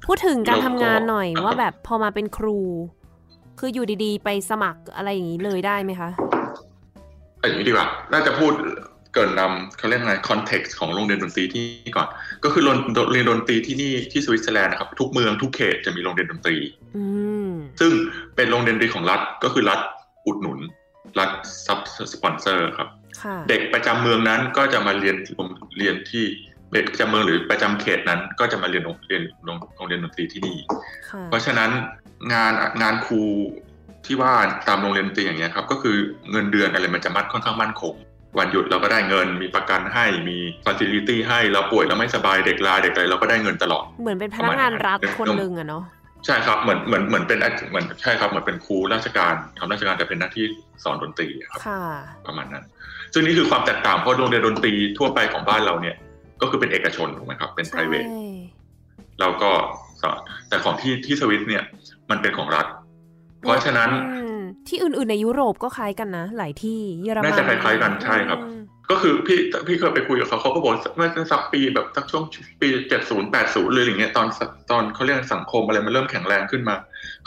[0.08, 2.60] พูดถึงการทำงานหน่อยว่าแบบพอมาเป็นครู
[3.60, 6.10] คืออยู่ดี ๆ ไปสมัครอะไรอย่างนี้เลยได้ไหมคะ
[7.42, 8.54] อย่างนี้ดีกว่าน่าจะพูด
[9.14, 12.08] เกริ่นนำเขาเรียกไง context ของโรงเรียนดนตรีที่นี่ก่อน
[12.44, 12.76] ก็คือโรง
[13.12, 16.58] เรียนดนตรีที่นี่ที่สวิตเซอร์แลนด์นะครับทุกเมืองทุกเขตจะมีโรงเรียนดนตรี
[17.80, 17.92] ซึ่ง
[18.36, 19.80] เป็นโรงเรียนดนตรีของรัฐก็คือรัฐ
[20.26, 20.60] อุดหนุน
[21.20, 21.32] รัฐ
[21.66, 21.80] ซับ
[22.14, 22.90] สปอนเซอร์ครับ
[23.50, 25.16] เด็กประจำเมืองนั้นก็จะมาเรียน
[25.78, 26.26] เรียนที่
[26.74, 30.58] เด็กประจำเมืองหรือประจำเขตนั้น ก็จะมาเรียนโรงเรียนโรงเรียนดนตรีที่นี่
[31.28, 31.70] เพราะฉะนั้น
[32.34, 33.22] งานงานครู
[34.06, 34.34] ที่ว่า
[34.68, 35.96] ตามโรงเรียนดนตรีอย่างเงี้ยครับก็คือ
[36.32, 37.94] เงินเดือนอะไรมันจะมัดค่อนข้างมั่นคง
[38.38, 45.84] วันหยุดเราก็ได้เงินมีประกันให้มีฟัซิลิตี้ให้เราป่วยเราไม่สบายเด็กลาเด็กอะไรเราก็ได้เงินตลอด เหมือนเป็นพนักงานรัฐคนหนึ่งอะเนาะ
[46.26, 47.40] ใช่ครับเหมือนเหมือนเหมือนเป็น
[47.70, 50.46] เหมือนใช่ครับเหมือนเป็นครูราชการทำราชการแต่เป็นหน้าที่
[50.84, 51.60] สอนดนตรีครับ
[52.28, 52.64] ประมาณนั้น
[53.14, 55.96] ซึ่งนี่คือความแตกต่างเพราะโรงเรียนดนตรีทั่วไปของบ้านเราเนี่ย
[56.42, 58.06] ก็คือเป็นเอกชนถูกไหมครับเป็น p r i v a t
[59.20, 59.52] เราก็
[60.02, 61.64] สอนแต่ของที่ที่สวิตเนี่ย
[62.10, 62.66] มันเป็นของรัฐ
[63.42, 63.90] เพราะฉะนั้น
[64.70, 68.40] ที่อื่นๆในยุโรปก็คล้ายกันนะ หลายที่เยอรมันน่าจะคล้ายๆกันใช่ครับ
[68.92, 72.24] ก็คือพี่พี่เคยไปคุยกับเขาเขาก็บอกเมื่อสักปีแบบสักช่วง
[72.62, 74.28] ปีเจ็ดศูนย์แปดศูนย์เลยอย่างเงี้ยตอน
[74.72, 76.76] ตอนเขาเรียกสังคมอะไรมันเริ่มแข็งแรงขึ้นมา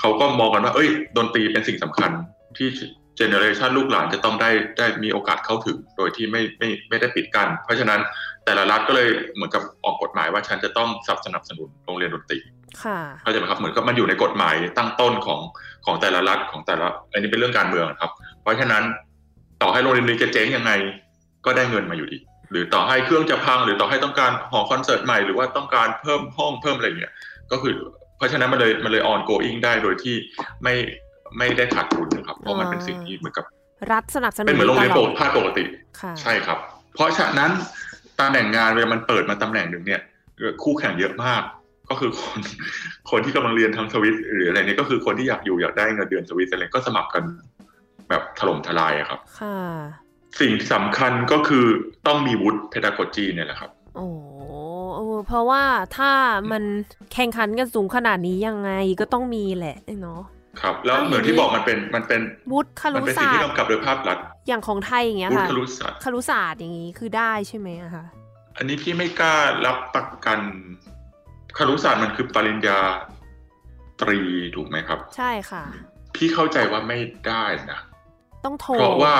[0.00, 2.10] เขาก็มองกันว่าเอ้ยดนตรีเป็นสิ่งสำคัญ
[2.56, 2.68] ที่
[3.16, 8.00] เจเนอเรชันลูกหลานจะต้องได้ได้มีโอกาสเข้าถึงโดยที่ไม่ไม่ไม่ได้ปิดกัน้นเพราะฉะนั้น
[8.44, 10.88] แต่ละรัฐก็เลยเหมือนกับออกกฎหมายว่าฉันจะต้อง
[11.26, 12.63] สนับสนุนโรงเรียนดนตรีค่ะ
[13.22, 15.40] เข้าใจไหมครับเหมือนกับมันอยู่ในกฎหมายตั้งต้นของ
[15.86, 18.10] ของแต่ละรัฐของแต่ละอันนี้เป็นเรื่องการเมืองครับ
[18.42, 18.82] เพราะฉะนั้น
[19.62, 20.72] ต่อให้โรงเรียนนี้จะเจ๊งยังไง
[21.44, 22.18] ก็ได้เงินมาอยู่ดี
[22.50, 27.12] หรือต่อให้เครื่องจะพัง หรือต่อให้ต้องการหอคอนเสิร์ตใหม่หรือว่าต้องการเพิ่มห้องเพิ่มอะไรเงี้ย
[27.52, 27.74] ก็คือ
[28.16, 30.14] เพราะฉะนั้นมันเลยมันเลยออนโกอิงได้โดยที่
[30.62, 30.74] ไม่
[31.38, 33.44] ไม่ได้ขาดทุนนะครับ เพราะมันเป็นสิ่งที่เหมือนกับ
[33.92, 35.64] รัฐสนับสนุนเป็นเหมือนโรงเรียนปกภาคปกติ
[36.22, 36.58] ใช่ครับ
[36.94, 37.50] เพราะฉะนั้น
[38.20, 40.00] ตำแหน่งงานเวลามันเปิดมาตำแหน่งหนึ่งเนี่ย
[40.62, 41.42] คู่แข่งเยอะมาก
[41.90, 42.40] ก็คือคน
[43.10, 47.24] คนที่กำลังเรียนทางสวิตหรืออะไรเนี่ยก็คือคนที่อยากอยู่อยากได้เงินเดือนสวิตอะไรก็สมัครกัน
[48.08, 49.58] แบบถล่มทลายครับ ค่ะ
[50.40, 51.66] สิ่งสำคัญก็คือ
[52.06, 54.08] ต้องมีวุฒิเพดากจีเนี่ยแหละครับ โอ้
[55.26, 55.62] เพราะว่า
[55.96, 56.10] ถ้า
[56.50, 56.62] มัน
[57.12, 58.70] แข่งขันกันสูงขนาดนี้ยังไง
[59.00, 60.22] ก็ต้องมีแหละเนาะ
[60.60, 62.20] ครับ แล้วเหมือนที่บอกมันเป็นมันเป็น
[62.52, 64.18] วุฒิคารุศาสตร์มันเป็นสิ่งที่กำกับโดยภาพลัด
[64.48, 68.04] อย่างของไทยอย่างเงี้ยค่ะวุฒิคารุศาสตร์คารุศาสตร์อย่างงี้คือได้ใช่ไหมอะคะ
[68.56, 69.34] อันนี้พี่ไม่กล้า
[69.66, 70.40] รับประกัน
[71.56, 72.78] คารุศาสตร์มันคือปริญญา
[74.00, 74.20] ตรี
[74.56, 75.62] ถูกไหมครับ ใช่ค่ะ
[76.16, 77.80] พี่เข้าใจว่าไม่ได้นะ
[78.44, 79.14] ต้องโทรเพราะว่า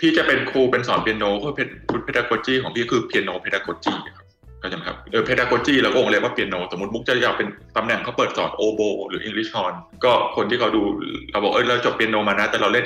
[0.00, 4.26] พี่จะเป็นครูเป็นสอนเปียโนก็เป็นพุทธเพดากจีของพี่คือเปียโนเพดากจีครับ
[4.60, 10.82] เข้าใจไหมครับเออเพดากจีแล้วก็องเรียกว่าเปียโนสมมติมุกจะอยากเป็นตำแหน่งเขาเปิดสอนโอโบหรืออังกฤษฮอนก็คนที่เขาดู
[11.30, 12.84] เราบอกเออเราจบเปียโนมานะ แต่เราเล่น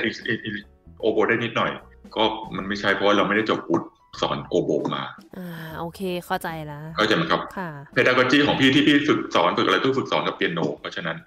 [1.01, 1.71] โอโบได้นิดหน่อย
[2.15, 2.23] ก็
[2.55, 3.85] มันไม่ใช่เพราะว่าเราไม่ได้จบวุฒิ
[4.21, 5.03] สอนโอโบมา
[5.37, 5.47] อ่า
[5.79, 11.17] โอเคเข้าใจแล้วเข้าใจไหมครับค่ะเพดากจีของพี่ที่พี่ฝึกสอนฝึกอะไรก็ฝึกสอนกับเปียโน เพราะฉะนั้น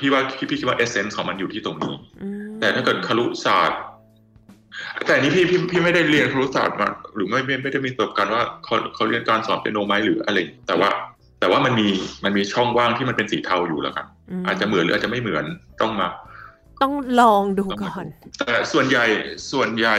[0.00, 1.94] พี่ว่าพี่คิดว่าเอเซนส์ของมันอยู่ที่ตรงนี้
[2.60, 3.80] แต่ถ้าเกิดคารุศาสตร์
[5.06, 10.90] แต่นี้พี่พี่พี่ไม่ได้เรียนครุศาสตร์มาหรือไม่ไม่ไม่ได้มีประสบการณ์ว่าเขาเขาเรียนการสอนเป็นโนไหมหรืออะไร แต่ว่า
[11.40, 11.88] แต่ว่ามันมี
[12.24, 14.06] มันมีช่องว่างที่มันเป็นสีเทาอยู่แล้วกัน
[14.46, 15.44] อาจจะเหมือนหรืออาจจะไม่เหมือน
[15.80, 16.08] ต้องมา
[16.82, 18.04] ต้องลองดูก่อน
[18.38, 19.04] แต่ส่วนใหญ่
[19.52, 19.96] ส่วนใหญ่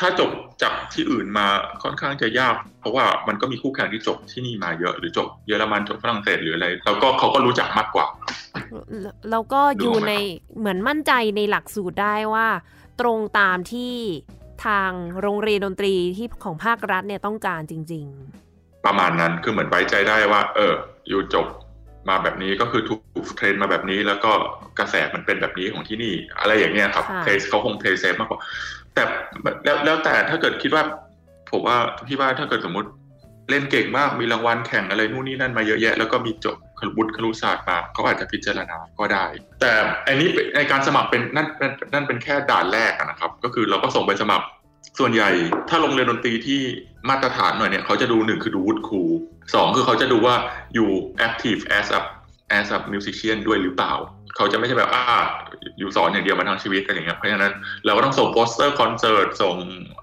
[0.00, 0.30] ถ้าจบ
[0.62, 1.46] จากที่อื่นมา
[1.82, 8.06] ค่อนข้างจะยาก เพราะว่ามันก็มีคู่แข่งที่จบที่นี่มาเยอะ หรือจบเยอรมันจบฝรั่งเศสหรืออะไร แล้วก็เขาก็รู้จักมากกว่า
[9.30, 10.12] แล้วก็อยู่ใน
[10.58, 12.46] เหมือนมั่นใจในหลักสูตรได้ว่า
[13.00, 13.94] ตรงตามที่
[14.66, 18.04] ทางโรงเรียนดนตรีที่ของภาครัฐเนี่ยต้องการจริง
[18.46, 20.74] ๆ ประมาณนั้นคือเหมือนไว้ใจได้ว่า เออ
[21.08, 21.46] you จบ
[22.08, 24.32] มาแบบนี้ก็คือถูก train มาแบบนี้ แล้วก็
[24.78, 28.40] กระแสมันเป็นแบบนี้ของที่นี่ อะไรอย่างเงี้ยครับ play safe เขาคง play safe มากกว่า
[28.98, 29.08] แต่
[29.64, 30.84] แล้วแล้วแต่ถ้าเกิดคิดว่า
[31.50, 32.88] ผมว่าพี่ว่าถ้าเกิดสมมติ
[33.50, 39.24] เล่นเก่งมากมีรางวัลแข่งอะไรนู่นนี่นั่นมาเยอะแยะ แล้วก็มีจบครุบุตรครุศาสตร์มาเขาอาจจะพิจารณาก็ได้
[39.60, 39.72] แต่
[40.06, 41.46] อันนี้ในการสมัครเป็นนั่น
[41.92, 44.46] นั่นเป็นแค่ด่านแรกนะครับ ก็คือเราก็ส่งไปสมัคร
[44.98, 45.30] ส่วนใหญ่
[45.68, 46.60] ถ้าโรงเรียนดนตรีที่
[47.08, 49.02] มาตรฐานหน่อยเนี่ยเขาจะดูหนึ่งคือดูวุฒิครู
[49.54, 50.34] สองคือเขาจะดูว่า
[50.74, 50.90] อยู่
[51.26, 52.00] active as a
[52.58, 53.94] as a musician ด้วยหรือเปล่า
[54.36, 55.04] เขาจะไม่ใช่แบบอ่า
[55.78, 57.52] you สอนอย่างเดียวมาทั้งชีวิตอะไรอย่างเงี้ยเพราะฉะนั้น
[57.84, 59.54] เราก็ต้องส่งโปสเตอร์คอนเสิร์ตส่ง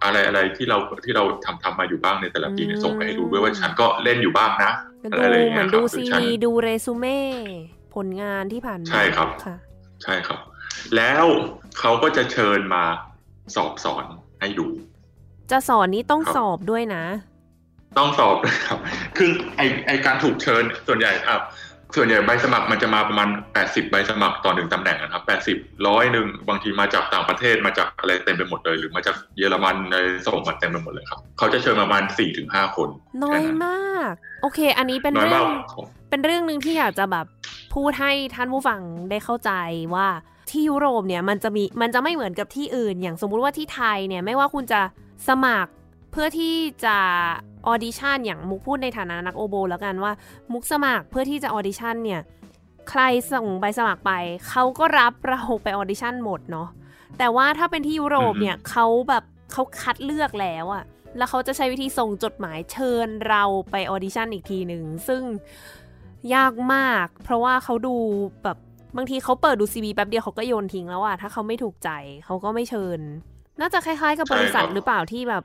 [0.04, 4.72] อะไรอะไรที่เราที่เราทำทำมาอยู่บ้างในแต่ละปีส่งไปให้ดูด้วยว่าฉันก็เล่นอยู่บ้างนะ
[5.12, 7.20] อะไรอย่างเงี้ยดูซีวีดูเรซูเม่
[7.96, 9.30] ผลงานที่ผ่านมาใช่ครับ
[10.04, 10.40] ใช่ครับ
[10.96, 11.26] แล้ว
[11.80, 12.84] เขาก็จะเชิญมา
[13.56, 14.06] สอบสอน
[14.42, 14.68] ให้ดู
[15.52, 17.04] จะสอนนี้ต้องสอบด้วยนะ
[17.98, 18.80] ต้องสอบด้วยครับ
[19.18, 21.40] คือไอไอการถูกเชิญส่วนใหญ่ครับ
[21.96, 23.30] ส่วนใหญ่ใบสมัครมันจะมาประมาณ
[23.60, 25.24] 80 ใบสมัครต่อหนึ่งตำแหน่งนะครับ
[25.58, 32.90] 80ร้อยหนึ่งบางทีมาจากต่างประเทศมาจากอะไรเต็มไปหมดเลย หรือมาจากเยอรมันในส่งมาเต็มไปหมดเลยครับ เขาจะเชิญประมาณ4ถึง5คน
[33.24, 35.50] น้อยมาก โอเค อันนี้เป็นเรื่อง
[36.10, 37.26] เป็นเรื่องหนึ่งที่อยากจะแบบ
[37.76, 38.80] พูดให้ท่านผู้ฟัง
[39.10, 39.52] ได้เข้าใจ
[39.96, 40.08] ว่า
[40.50, 44.82] ที่ยุโรปเนี่ยมันจะมีมันจะไม่เหมือนกับที่อื่น อย่างสมมุติว่าที่ไทยเนี่ยไม่ว่าคุณจะ
[45.28, 45.72] สมัคร
[46.12, 46.56] เพื่อที่
[46.86, 46.98] จะ
[47.68, 50.12] ออดิชั่นอย่างมุกพูดในฐานะนักโอโบแล้วกันว่า
[50.54, 52.22] มุกสมัครเพื่อที่จะออดิชั่นเนี่ย
[52.90, 53.02] ใคร
[53.34, 54.12] ส่งใบสมัครไป
[54.48, 56.70] เขาก็รับเราไปออดิชั่นหมดเนาะ
[57.18, 60.84] แต่ว่าถ้าเป็นที่ยุโรปเนี่ยเขาแบบเขาคัดเลือกแล้วอะ
[61.18, 65.22] แล้วเขาจะใช้วิธีส่งจดหมายเชิญเราไปออดิชั่นอีกทีหนึ่งซึ่ง
[66.36, 67.96] ยากมาก เพราะว่าเขาดู
[68.44, 68.58] แบบ
[68.98, 71.90] บางทีเขาเปิดดู CV แป๊บเดียวเขาก็โยนทิ้งแล้วอะถ้าเขาไม่ถูกใจ
[72.26, 73.00] เขาก็ไม่เชิญ
[73.60, 75.44] น่าจะคล้ายๆกับบริษัทหรือเปล่าที่แบบ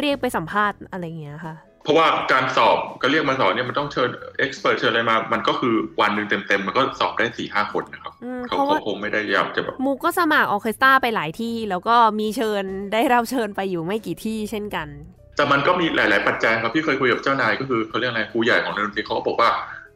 [0.00, 1.54] เรียกไปสัมภาษณ์อะไรเงี้ยค่ะ
[1.84, 8.12] เพราะว่าการสอบก็เรียกมาสอบเนี่ยมันต้องเชิญเอ็กซ์เพรสเชิญอะไรมา มันก็คือวันหนึ่งเต็มๆ มันก็สอบได้สี่ห้าคนนะครับ
[8.48, 14.88] เขาเขาคงไม่ได้ยากจะแบบมูก็สมัครออเคสตราไปหลายที่ แล้วก็มีเชิญได้รับเชิญไปอยู่ไม่กี่ที่เช่นกัน
[15.36, 19.48] แต่มันก็มีหลาย ๆ ปัจจัยครับพี่เคยคุยกับเจ้านายก็คือเขาเรียกอะไรครูใหญ่ของดนตรีเขาบอกว่า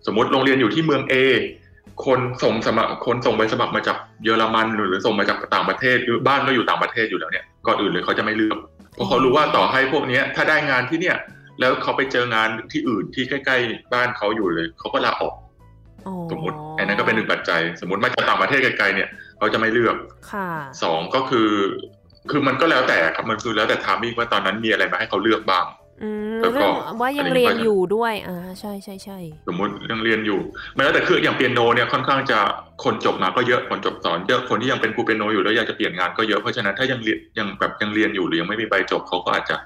[0.06, 1.14] สมมติโรงเรียนอยู่ที่เมือง A
[2.06, 11.16] คนส่งสมัครคนส่งใบสมัครมาจากเยอรมันหรือส่งมาจากต่างประเทศหรือบ้านก็อยู่ต่างประเทศอยู่แล้วเนี่ยก่อนอื่นเลยเขาจะไม่เลือกเพ ราะเขารู้ว่าต่อให้พวกนี้ถ้าได้งานที่เนี่ย
[11.60, 15.34] แล้วเขาไปเจองานที่อื่นที่ใกล้ ๆ บ้านเขาอยู่เลย เขาก็ลาออก
[16.30, 19.08] สมมติไอ้นั้นก็เป็นหนึ่งปัจจัย สมมติมาจากต่างประเทศไกลๆเนี่ย
[19.38, 19.96] เขาจะไม่เลือก
[20.82, 21.50] สองก็คือ
[22.30, 25.64] คือมันก็แล้วแต่ครับมันคือแล้วแต่ทามิ่งว่าตอนนั้นมีอะไรมาให้เขาเลือกบ้าง
[26.42, 26.66] แล้วก็
[27.00, 30.40] ว่ายังเรียนอยู่ด้วยอ่าใช่ใช่ใช่สมมติยังเรียนอยู่
[30.76, 32.38] แม้แต่คืออย่างเปียโนเนี่ยค่อนข้างจะ
[32.84, 39.56] คนจบมาก็เยอะคนจบสอนเยอะคนที่ยังเป็นครูเปียโนอยู่แล้วอยากจะเปลี่ยนงานก็เยอะเพราะฉะนั้นถ้ายังเรียนยังแบบยังเรียนอยู่หรือยังไม่มีใบจบเขาก็อาจจะ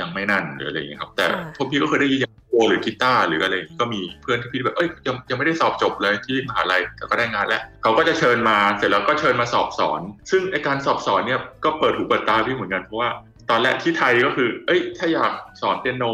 [0.00, 13.10] ยังไม่นั่นหรืออะไรอย่างเงี้ยครับ แต่พวกพี่ก็เคยได้ยินอย่างโอหรือกีตาร์หรืออะไรก็มีเพื่อนที่พี่แบบเอ้ยยังยังไม่ได้สอบจบเลยที่มหาลัยแต่ก็ได้งานแล้วเขาก็จะเชิญมาเสร็จแล้วก็เชิญมาสอบสอน ซึ่งไอการสอบสอนเนี่ยก็เปิดหูเปิดตาพี่เหมือนกันเพราะว่า
[13.50, 16.04] ตอนแรกที่ไทยก็คือ เอ้ย ถ้าอยากสอนเปียโน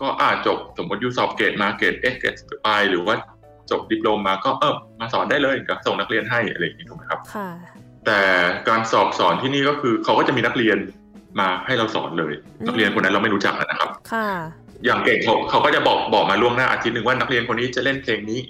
[0.00, 2.34] ก็อ่าจบสมมติยูสอบเกรดมาเกรดเอ็กเกรด
[2.64, 3.14] ไปหรือว่า
[3.70, 7.48] จบดิปโลมมาก็เออมาสอนได้เลยก็ส่งนักเรียนให้อะไรอย่างนี้ถูกไหมครับค่ะ
[8.06, 8.20] แต่
[8.68, 10.78] การสอบสอนที่นี่ก็คือเขาก็จะมีนักเรียน
[11.40, 12.32] มาให้เราสอนเลย
[12.66, 14.28] นักเรียนคนนั้นเราไม่รู้จักนะครับ ค่ะ
[14.84, 18.40] อย่างเก่งเขาเขาก็จะบอกบอกมาล่วงหน้าอาทิตย์หนึ่งว่านักเรียนคนนี้จะเล่นเพลงนี้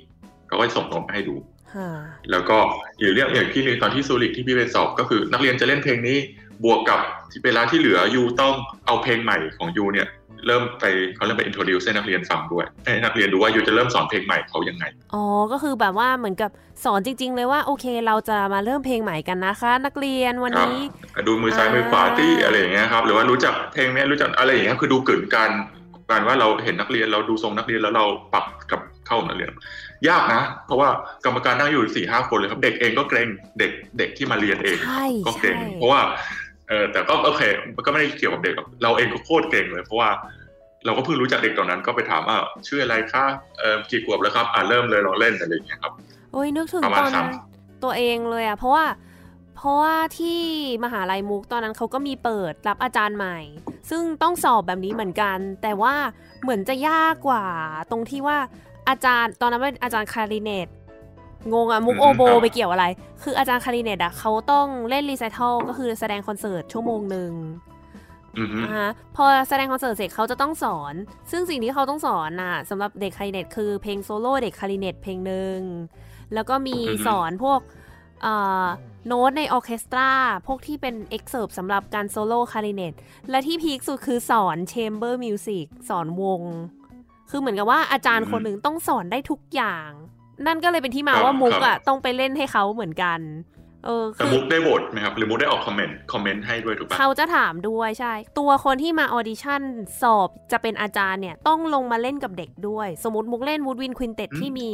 [0.48, 1.36] เขาก็ส่งโน้ตให้ดู
[2.30, 2.56] แล้วก็
[3.00, 6.18] อีกเรื่องอย่างที่หนึ่งตอนที่ซูริกที่พี่ไปสอบก็คือ นักเรียนจะเล่นเพลงนี้
[6.64, 8.54] บวกกับที่เวลาที่เหลือ you ต้อง
[8.86, 10.08] เอาเพลงใหม่ของ you เนี่ย
[10.46, 10.84] เริ่มไป
[11.16, 16.50] เขาเริ่มไป introduce ให้นักเรียนฟังด้วยให้นักเรียนดูว่า you จะเริ่มสอนเพลงใหม่เขายังไง อ๋อ ก็คือแบบว่าเหมือนกับ
[16.84, 20.76] สอนจริง ๆ เลยว่าโอเค เราจะมาเริ่มเพลงใหม่กันนะคะ นักเรียนวันนี้
[21.26, 25.50] ดูมือซ้ายมือขวาที่อะไรอย่างเงี้ยครับ หรือว่ารู้จักเพลงนี้รู้จักอะไรอย่างเงี้ยคือดูเกิดการ
[26.10, 29.50] การว่าเราเห็นนักเรียนเราดูทรงนักเรียนแล้วเราปรับกับเข้านักเรียน
[30.08, 30.88] ยากนะ เพราะว่า
[31.24, 34.78] กรรมการนั่งอยู่สี่ห้าคนเลยครับ เด็กเองก็เกรงเด็กเด็กที่มาเรียนเอง
[35.26, 36.00] ก็เกรงเพราะว่า
[36.68, 37.42] เออแต่ก็โอเค
[37.76, 40.10] มันก็ไม่ได้เกี่ยวกับเด็กเราเองก็โคตรเก่งเลย เพราะว่า
[40.84, 43.24] เราก็เพิ่งรู้จักเด็กตอนนั้นก็ไปถามว่าชื่ออะไรคะ
[43.58, 45.92] เออกี่ขวบแล้วครับ อ่าเริ่มเลยลองเล่นอะไรอย่างเงี้ยครับ
[46.32, 47.10] โอ้ยนึกถึงตอน
[47.84, 48.84] ตัวเองเลยอะเพราะว่า
[49.56, 50.40] เพราะว่าที่
[50.84, 53.38] มหาลัยมุกตอนนั้นเขาก็มีเปิดรับอาจารย์ใหม่
[53.90, 55.94] ซึ่งต้องสอบแบบนี้เหมือนกัน แต่ว่า
[56.42, 57.44] เหมือนจะยากกว่า
[57.90, 58.38] ตรงที่ว่า
[58.88, 60.68] อาจารย์ตอนนั้นเป็นอาจารย์คาริเนต
[61.52, 62.84] งงอะมุกโอโบไปเกี่ยวอะไร
[63.22, 67.32] คืออาจารย์คาริเนตอะเขาต้องเล่น recital ก็คือแสดงคอนเสิร์ตชั่วโมงหนึ่ง
[68.64, 70.94] นะฮะพอแสดงคอนเสิร์ตเสร็จเขาจะต้องสอน
[71.30, 75.58] ซึ่งสิ่งที่เขาต้องสอนน่ะสำหรับเด็กคาริเนตคือเพลงโซโล่เด็กคาริเนตเพลงหนึ่ง
[76.34, 76.76] แล้วก็มี
[77.06, 77.60] สอนพวก
[79.06, 80.10] โน้ตในออเคสตรา
[80.46, 82.94] พวกที่เป็น excerpt สำหรับการโซโล่คาริเนต
[83.30, 86.42] และที่ peak สุดคือสอน chamber music สอนวง
[87.30, 89.90] คือเหมือนกับว่าอาจารย์คนหนึ่งต้องสอนได้ทุกอย่าง
[90.46, 93.20] นั่นก็เลยเป็นที่มาว่ามุกอะต้องไปเล่นให้เขาเหมือนกัน
[93.84, 99.62] เออแต่มุกได้โหวตไหมครับ หรือมุกได้ออก comment comment ให้ด้วยถูกปะเขาจะถามด้วยใช่ ตัวคนที่มา audition
[100.02, 104.68] สอบจะเป็นอาจารย์เนี่ย ต้องลงมาเล่นกับเด็กด้วย สมมติมุกเล่น woodwind quintet ที่มี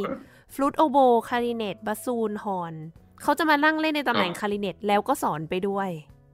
[0.53, 0.97] ฟลูตโอโบ
[1.29, 2.73] คาริเนตบาซูนฮอน
[3.23, 5.89] เขาจะมานั่งเล่นในตำแหน่งคาริเนตแล้วก็สอนไปด้วย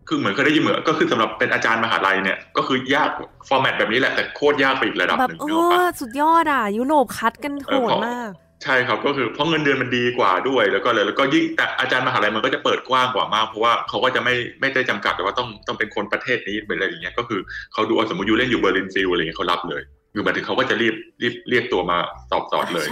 [0.07, 3.09] คือเหมือนเคยได้ยินเหมือนก็คือสำหรับเป็นอาจารย์มหาลัยเนี่ย ก็คือยาก
[3.47, 5.45] format แบบนี้แหละแต่โคตรยากไปอีกระดับหนึ่งเอ
[5.83, 8.31] อสุดยอดอะ ยุโรปคัดกันโหดมาก
[8.63, 17.39] ใช่ครับก็คือเพราะเงินเดือนมันดีกว่าด้วย แล้วก็เลยแล้วก็ยิ่งแต่อาจารย์มหาลัยมันก็จะเปิดกว้างกว่ามากเพราะว่าเขาก็จะไม่ไม่ได้จำกัดแต่ว่าต้องต้องเป็นคนประเทศนี้เป็นอะไรอย่างเงี้ยก็คือ
[17.73, 19.81] เขาดูสมมติ you เล่นอยู่ Berlin Phil อะไรเงี้ยเขารับเลย
[20.13, 21.97] คือหมายถึงเขาก็จะรีบรีบเรียกตัวมา
[22.31, 22.87] สอบสอนเลย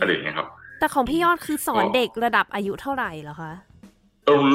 [0.00, 0.46] อะไรอย่างเงี้ยครับ
[0.80, 3.52] แต่ของพี่ยอดคือสอนเด็กระดับอายุเท่าไหร่เหรอคะ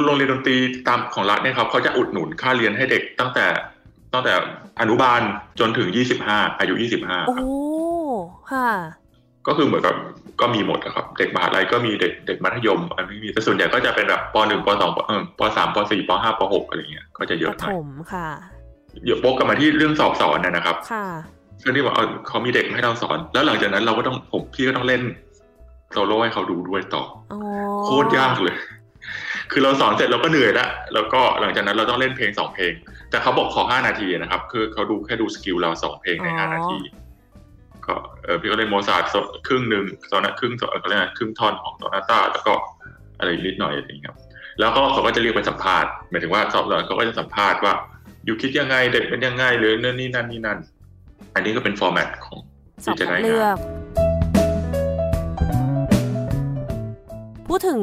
[0.06, 0.56] โรงเรียนดนตรี
[0.88, 3.47] ตามของรัฐเนี่ยครับเขาจะอุดหนุนค่าเรียนให้เด็กตั้งแต่
[4.13, 4.34] ตั้งแต่
[4.82, 5.21] อนุบาล
[5.60, 7.39] จนถึงยี่สิบห้าอายุยี่สิบห้าโอ้
[8.51, 8.69] ค่ะ
[9.47, 9.95] ก็คือเหมือนกับ
[10.41, 15.00] ก็มีหมดนะครับ เด็กมหาลัยก็มีเด็กเด็กมัธยมอันนี้มีแต่ส่วนใหญ่ก็จะเป็นแบบปหนึ่งปสองป
[15.39, 17.71] ปสามปสี่ปห้าปหกอะไรเงี้ยก็จะเยอะหน่อย
[18.13, 18.28] ค่ะ
[19.04, 21.06] เดี๋ยวโป๊กกลับมาที่เรื่องสอบสอนนะครับค่ะ
[21.62, 21.95] เรื่องที่ว่า
[22.28, 25.02] เขามีเด็กให้เราสอน แล้วหลังจากนั้นเราก็ต้องผมพี่ก็ต้องเล่น
[25.91, 27.04] โซโล่ให้เขาดูด้วยต่อ
[27.86, 28.56] โคตรยากเลย
[29.52, 32.74] คือเราสอนเสร็จเราก็เหนื่อยแล้วแล้วก็หลังจากนั้นเราต้องเล่นเพลงสองเพลง
[33.10, 36.80] แต่เขาบอกขอห้านาทีนะครับ คือเขาดูแค่ดู skill เราสองเพลงในห้านาที
[37.88, 39.04] ก็เออพี่ก็เล่นโมซาร์ท
[39.48, 42.54] ครึ่งหนึ่งโซนาครึ่งเขาเรียกครึ่งท่อนของโซนาต้าแล้วก็
[43.19, 44.15] อะไรนิดหน่อยอะไรอย่างเงี้ย
[44.60, 47.74] แล้วก็เขาก็จะเรียกไปสัมภาษณ์หมายถึงว่าสอบแล้วเขาก็จะสัมภาษณ์ว่า
[48.26, 50.60] you คิดยังไงเด็กเป็นยังไงหรือนั่นนี่นั่นนี่นั่น
[51.36, 52.39] อันนี้ก็เป็น format ของ
[52.84, 53.58] ที่จะได้งาน
[57.48, 57.82] พูดถึง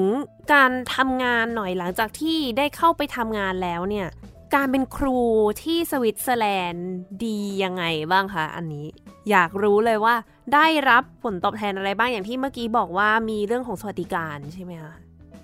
[0.52, 4.08] การทำงานหน่อยหลังจากที่ได้เข้าไปทำงานแล้วเนี่ย
[4.54, 5.18] การเป็นครู
[5.62, 6.88] ที่สวิตเซอร์แลนด์
[7.24, 8.86] ดียังไงบ้างคะอันนี้
[9.30, 10.14] อยากรู้เลยว่า
[10.54, 14.94] ได้รับผลตอบแทนอะไรบ้างอย่างที่เมื่อกี้บอกว่ามีเรื่องของสวัสดิการใช่ไหมคะ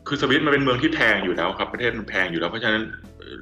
[0.06, 2.82] คือสวิตมันเป็นเมืองที่แพงอยู่แล้วครับประเทศมันแพงอยู่แล้วเพราะฉะนั้น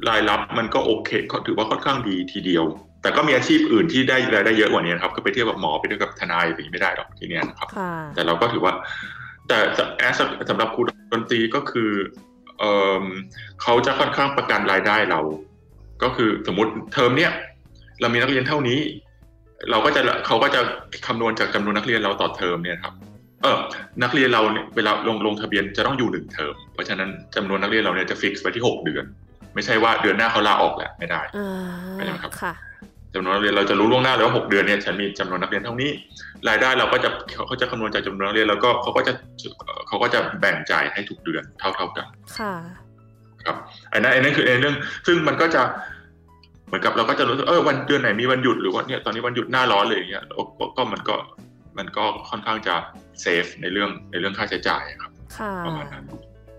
[0.08, 2.64] รายรับมันก็โอเคก็ถือว่าค่อนข้างดีทีเดียว
[3.02, 7.68] แต่ก็มีอาชีพอื่นที่ได้รายได้เยอะกว่านี้ครับคือไปเทียบกับหมอไปเทียบกับทนายอะไรไม่ได้หรอกทีเนี้ยนะครับ
[8.14, 8.72] แต่เราก็ถือว่า
[9.48, 9.58] แต่
[9.98, 10.14] as
[10.50, 10.82] สำหรับครู
[11.12, 11.90] ดนตรีก็คือ
[12.58, 12.64] เอ
[13.02, 13.04] อ
[13.62, 15.20] เขาจะค่อนข้างประกันรายได้เรา
[16.02, 17.32] ก็คือสมมติเทอมเนี้ย
[18.00, 18.78] เรามีนักเรียนเท่านี้
[19.70, 20.60] เราก็จะเขาก็จะ
[21.06, 22.94] คำนวณจากจำนวนนักเรียนเราต่อเทอมเนี่ยครับ
[23.42, 23.58] เออ
[24.02, 29.04] นักเรียนเราเนี่ยเวลาลงลงทะเบียนจะต้องอยู่หนึ่งเทอม เพราะฉะนั้นจำนวนนักเรียนเราเนี่ยจะ fix ไว้ที่หกเดือน
[29.54, 31.20] ไม่ใช่ว่าเดือนหน้าเขาลาออกแหละไม่ได้
[31.96, 32.54] ไม่ได้ครับค่ะ
[33.14, 35.90] จำนวนนักเรียนเราจะรู้ล่วงหน้าเลยว่าหกเดือนเนี่ยฉันมีจำนวนนักเรียนเท่านี้
[36.48, 37.10] รายได้เราก็จะ
[37.46, 39.12] เขาจะคำนวณจากจำนวนนักเรียนแล้วก็เขาก็จะ
[39.88, 42.06] เขาก็จะแบ่งจ่ายให้ทุกเดือนเท่าเท่ากัน
[42.38, 42.54] ค่ะ
[43.44, 43.56] ครับ
[43.92, 44.76] อันนั้นอันนั้นคือเรื่อง
[45.06, 45.62] ซึ่งมันก็จะ
[46.66, 50.24] เหมือนกับเราก็จะรู้สึกเออวันเดือนไหนมีวันหยุดหรือว่าเนี่ยตอนนี้วันหยุดหน้าร้อนเลยอย่างเงี้ย
[50.76, 51.14] ก็มันก็
[51.78, 52.74] มันก็ค่อนข้างจะ
[53.20, 56.04] เซฟในเรื่องในเรื่องค่าใช้จ่ายครับค่ะประมาณนั้น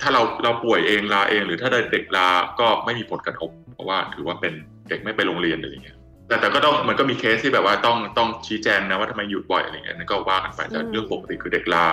[0.01, 2.27] ถ้าเราเราป่วยเองลาเอง หรือถ้าเด็กลา
[2.59, 4.53] ก็ไม่มีผลกระทบ เพราะว่าถือว่าเป็น
[4.89, 5.97] เด็กไม่ไปโรงเรียนอะไรอย่างเงี้ย
[6.27, 11.85] แต่แต่ก็ต้องมันก็มีเคสที่แบบว่าต้องต้องชี้แจงนะว่าทำไมหยุดบ่อยอะไรเงี้ยนั่นก็ว่ากันไปแต่เรื่องปกติคือเด็กลา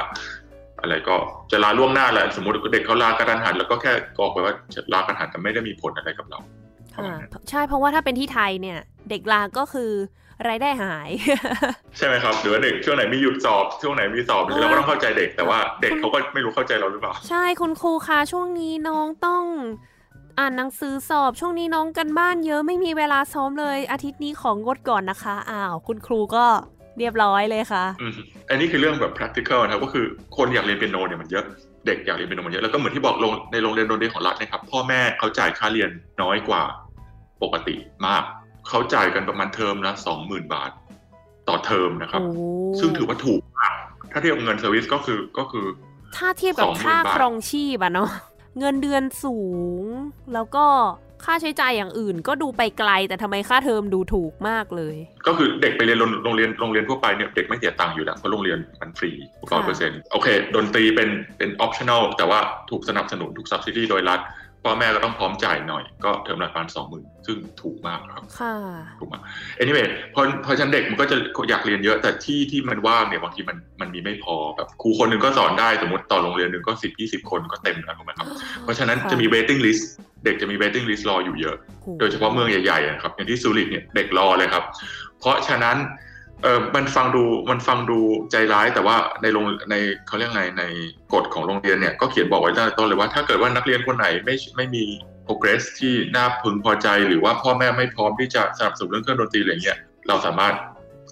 [0.81, 1.17] อะไรก็
[1.51, 4.55] จะลาล่วงหน้าแหละสมมติเด็กเขาลากระทันหัน แล้วก็แค่กอกไปว่า
[4.93, 6.64] ลากระทันหันแต่ไม่ได้มีผลอะไรกับเราค่ะ
[7.51, 8.78] ใช่เพราะว่าถ้าเป็นที่ไทยเนี่ย
[9.11, 9.90] เด็กลาก็คือ
[10.49, 11.09] รายได้หาย
[11.97, 19.45] ใช่ไหมครับหรือว่าเด็กช่วงไหนมีหยุดสอบช่วงไหนมีสอบเราก็ต้องเข้าใจเด็กแต่ว่าเด็กเขาก็ไม่รู้เข้าใจเราหรือเปล่า ใช่คุณครูคะช่วงนี้น้องต้อง
[20.38, 26.45] อ่านหนังสือสอบช่วงนี้น้องการบ้านเยอะไม่มีเวลาซ้อมเลย อาทิตย์นี้ของงดก่อนนะคะอ้าว คุณครูก็
[26.99, 27.84] เรียบร้อยเลยค่ะ
[28.51, 30.05] อันนี้คือเรื่องแบบ practical นะครับก็คือ
[30.36, 31.45] คนอยากเรียนเปียโนเนี่ยมันเยอะ
[31.86, 35.90] เด็กอยากเรียนเปียโนมันเยอะแล้วก็เหมือนที่บอกลงในโรงเรียนโรงเรียนของรัฐนะครับพ่อแม่เขาจ่ายค่าเรียน
[36.22, 36.62] น้อยกว่า
[37.45, 37.76] ปกติ
[38.07, 38.22] มาก
[38.68, 40.70] เขาจ่ายกันประมาณเทอมละสองหมื่นบาท
[41.49, 42.22] ต่อเทอมนะครับ
[42.78, 43.74] ซึ่งถือว่าถูกมาก
[44.12, 45.66] ถ้าเทียบเงินเซอร์วิสก็คือก็คือ
[46.16, 48.11] ถ้าเทียบกับค่าครองชีพอะเนาะ
[48.59, 49.38] เงินเดือนสู
[49.80, 49.84] ง
[50.34, 50.66] แล้วก็
[51.24, 59.11] ค่าใช้จ่ายอย่างอื่น ก็ดูไปไกล แต่ทำไมค่าเทอมดูถูกมากเลย ก็คือเด็กไปเรียนโรงเรียนโรงเรียนทั่วไปเนี่ยเด็กไม่เสียตังค์อยู่แล้วเพราะโรงเรียนมันฟรี
[59.53, 62.38] ร้อยเปอร์เซ็นต์โอเค ดนตรีเป็นเป็น optional แต่ว่า
[62.70, 64.20] ถูกสนับสนุนถูก subsidy โดยรัฐ
[64.65, 68.55] พ่อแม่ก็ต้องพร้อมจ่ายหน่อยก็เทอมละประมาณสองหมื่นซึ่งถูกมากครับค่ะ
[69.01, 69.23] ถูกมาก
[69.61, 71.17] anyway พอพอชั้นเด็กมันก็จะ
[71.49, 78.27] อยากเรียนเยอะ แต่ที่ที่มันว่างเนี่ยบางทีมันมันมีไม่พอแบบครูคนหนึ่งก็สอนได้สมมติต่อโรงเรียนหนึ่งก็สิบยี่สิบคนก็เต็มแล้วถูกไหมครับ
[78.62, 79.83] เพราะฉะนั้นจะมี waiting list
[80.25, 81.57] เด็กจะมี waiting list รออยู่เยอะ
[82.01, 84.65] โดยเฉพาะเมืองใหญ่ๆนะครับอย่างที่ซูริกเนี่ยเด็กรอเลยครับ
[85.21, 85.77] เพราะฉะนั้น
[86.45, 87.99] เออมันฟังดูมันฟังดู
[88.30, 89.74] ใจร้ายแต่ว่าในโรงใน
[90.07, 90.64] เขาเรียกไงใน
[91.12, 94.84] กฎของโรงเรียนเนี่ยก็เขียนบอกไว้ตั้งแต่ต้นเลยว่าถ้าเกิดว่านักเรียนคนไหนไม่ไม่มี
[95.26, 99.78] progress ที่น่าพึงพอใจหรือว่าพ่อแม่ไม่พร้อมที่จะสนับสนุนเรื่องเครื่องดนตรีอะไรเงี้ย
[100.09, 100.55] เราสามารถ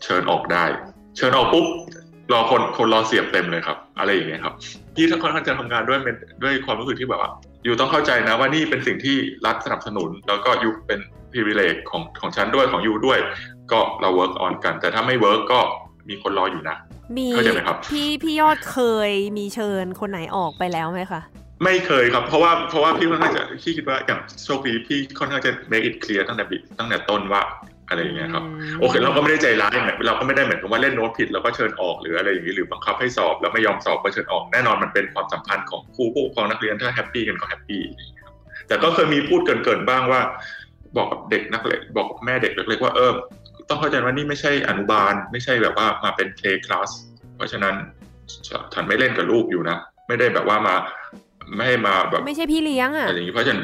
[0.04, 0.64] เชิญออกได้
[1.16, 1.66] เชิญออกปุ๊บ
[2.32, 4.54] รอคนคนรอเสียบเต็มเลยครับ อะไรอย่างเงี้ยครับ
[4.96, 5.98] ที่ถ้าค่อนข้างจะทำงานด้วย
[6.42, 7.30] ด้วยความรู้สึกที่แบบว่า
[7.64, 9.16] อยู่ต้องเข้าใจนะว่านี่เป็นสิ่งที่
[9.46, 11.00] รัฐสนับสนุน แล้วก็ยูเป็น
[11.32, 13.18] p r i v i l e g ของของฉันด้วยของยูด้วย
[13.72, 15.60] ก็เรา work on กัน แต่ถ้าไม่ work ก็
[16.08, 16.76] มีคนรออยู่นะ
[17.16, 17.28] มี
[17.92, 21.20] พี่พี่ยอดเคยมีเชิญคนไหนออกไปแล้วไหมคะ
[21.64, 26.44] ไม่เคยครับเพราะว่าเพราะว่าพี่ค่อนข้างจะพี่คิดว่าอย่างโชคดีพี่ค่อนข้างจะ make it clear ตั้งแต่
[26.78, 27.42] ตั้งแต่ต้นว่า
[27.88, 28.44] อะไรอย่างเงี้ยครับ
[28.80, 37.82] โอเคเราก็ไม่ได้ใจร้ายเราก็ไม่ได้เหมือนกับว่าเล่นโน้ตผิดแล้วก็เชิญออกหรืออะไรอย่างนี้หรือบังคับให้สอบแล้วไม่ยอมสอบก็เชิญออกแน่นอนมันเป็นความสัมพันธ์ของครูผู้ปกครองนักเรียนถ้า happy กันก็ happy
[38.68, 40.20] แต่ก็เคยมีพูดเกินๆบ้างว่า
[40.96, 43.12] บอกกับเด็กนักเรียนบอกกับแม่เด็กเล็กๆว่าเออ
[43.68, 46.90] ต้องเข้าใจว่านี่ไม่ใช่อนุบาล ไม่ใช่แบบว่ามาเป็น play class
[47.36, 47.74] เพราะฉะนั้น
[48.74, 50.74] ฉันไม่เล่นกับลูก you นะ ไม่ได้แบบว่ามา
[51.56, 53.62] ไม่ให้มาแบบไม่ใช่พี่เลี้ยงอะอะไรอย่างนี้เพราะฉะนั้น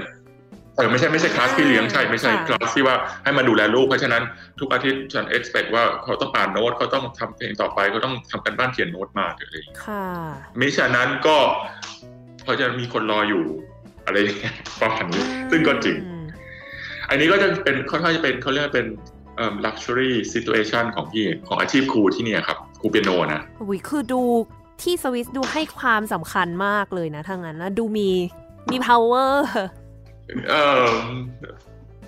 [0.77, 4.23] เออไม่ใช่ไม่ใช่คลาสพี่เลี้ยงใช่ไม่ใช่คลาสที่ว่าให้มาดูแลลูกเพราะฉะนั้น
[4.61, 10.05] ทุกอาทิตย์ฉัน expect ว่าเขาต้องอ่านโน้ตเขาต้องทำเพลงต่อไปเขาต้องทำกันบ้านเขียนโน้ตมาอะไรอย่างเงี้ยค่ะ
[10.61, 11.37] มิฉะนั้นก็
[12.43, 13.45] เพราะจะมีคนรออยู่
[14.05, 15.97] อะไรอย่างเงี้ยประมาณนี้ซึ่งก็จริง
[17.11, 18.87] อันนี้ก็จะเป็นค่อนข้างจะเป็นเขาเรียกเป็น
[19.39, 24.23] เอ่อ luxury situation ของพี่ของอาชีพครูที่นี่ครับครูเปียโนนะอุ้ยคือดู
[24.83, 28.11] ที่สวิสดูให้ความสำคัญมากเลยนะทางนั้นนะดูมี
[28.71, 29.33] มี power
[30.51, 30.55] เอ
[30.87, 30.89] อ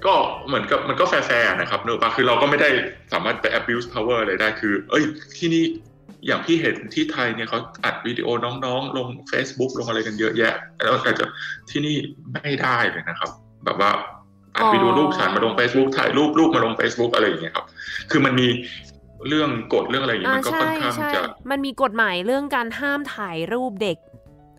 [0.07, 0.15] ก็
[0.47, 2.71] เหมือนกับมันก็แฟร์ๆนะครับเนอะปะคือเราก็ไม่ได้
[3.13, 5.05] สามารถไป abuse power อะไรได้คือ เอ้ย
[5.39, 5.65] ที่นี่
[6.27, 8.29] อย่างที่เห็นที่ไทยเนี่ยเขาอัดวิดีโอ
[8.65, 10.55] น้องๆ ลง Facebook ลงอะไรกันเยอะแยะ
[10.85, 11.27] แล้วแต่จะ
[11.71, 11.97] ที่นี่
[12.33, 13.31] ไม่ได้เลยนะครับ
[13.65, 13.91] แบบว่า
[14.61, 17.67] อัดวิดีโอลูกฉันมาลง Facebook ถ่ายรูปลูกมาลง Facebook อะไรอย่างเงี้ยครับ
[18.11, 18.49] คือมันมี
[19.29, 23.99] เรื่องกฎเรื่องอะไรอย่างเงี้ยมันก็ค่อนข้างจะมันมีกฎหมายเรื่องการห้ามถ่ายรูปเด็ก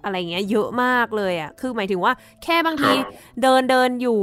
[0.04, 2.92] อะไรเงี้ยเยอะมากเลยอะ คือหมายถึงว่าแค่บางที
[3.44, 4.22] เดินเดินอยู่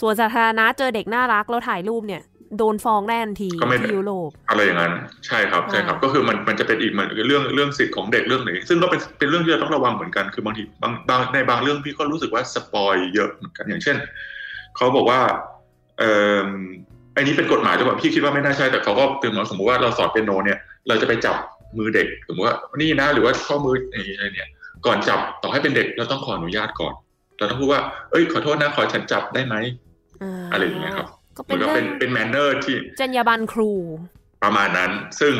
[0.00, 2.22] สวนสาธารณะเจอเด็กน่ารักแล้วถ่ายรูปเนี่ย
[2.58, 3.48] โดนฟ้องแน่นที
[3.80, 4.92] ที่ยุโรปอะไรอย่างนั้น
[5.26, 13.96] ใช่ครับใช่ครับ ก็คือมันมันจะเป็นอีกเหมือนเรื่องเรื่องสิทธิ์ของเด็กเรื่องหนึ่งซึ่งก็เป็นเป็นเรื่องที่เราต้องระวังเหมือนกันคือบางทีบางบางในบางเรื่องพี่ก็รู้สึกว่าสปอยเยอะเหมือนกันอย่างเช่น
[14.78, 15.20] เขาบอกว่า
[15.98, 16.12] เอ่
[16.46, 16.48] อ
[17.16, 20.58] อันนี้เป็นกฎหมายแต่ว่าพี่คิดว่าไม่น่าใช่แต่เขาก็เป็นเหมือนสมมติว่าเราสอนเปียโนเนี่ย
[20.88, 21.36] เราจะไปจับ
[21.78, 23.74] มือเด็กสมมติว่านี่นะหรือว่าข้อมือ
[24.16, 24.48] อะไรเนี่ย
[24.86, 26.94] ก่อนจับต่อให้เป็นเด็กเราต้องขออนุญาตก่อน
[27.38, 29.54] เราต้องพูดว่า เอ้ยขอโทษนะขอฉันจับได้ไหม
[30.52, 33.70] อะไรอย่างเงี้ยครับก็เป็นเป็นเป็น manner ที่จรรยาบรรณครู
[34.44, 35.34] ประมาณนั้น ซึ่ง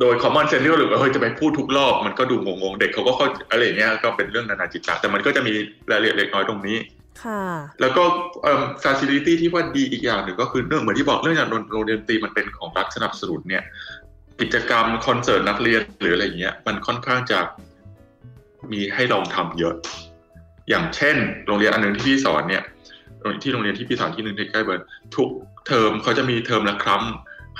[0.00, 5.52] โดย common sense หรือว่าเฮ้ยจะไปพูดทุกรอบมันก็ดูงงๆเด็กเขาก็เข้าอะไรอย่างเงี้ยก็เป็นเรื่องนานาจิตตังแต่มันก็จะมี
[5.90, 6.76] รายละเอียดเล็กน้อยตรงนี้
[7.24, 7.44] ค่ะ
[7.80, 8.02] แล้วก็
[8.42, 13.62] เอ่อ facility ที่ว่าดีอีกอย่างหนึ่งก็คือเรื่องเหมือนที่บอกเรื่องอย่างโรงเรียนดนตรีมันเป็นของรัฐสนับสนุนเนี่ย
[14.40, 17.38] กิจกรรมคอนเสิร์ตนักเรียนหรืออะไรเงี้ย มันค่อนข้างจะ
[18.72, 19.74] มีให้ลองทำเยอะ
[20.68, 22.62] อย่างเช่น โรงเรียนอันหนึ่งที่พี่สอนเนี่ย
[23.42, 24.82] ที่โรงเรียนที่พี่สอนที่หนึ่งที่ใกล้เบิร์น
[25.16, 25.28] ทุก
[25.66, 27.02] เทอมเขาจะมีเทอมละครั้ง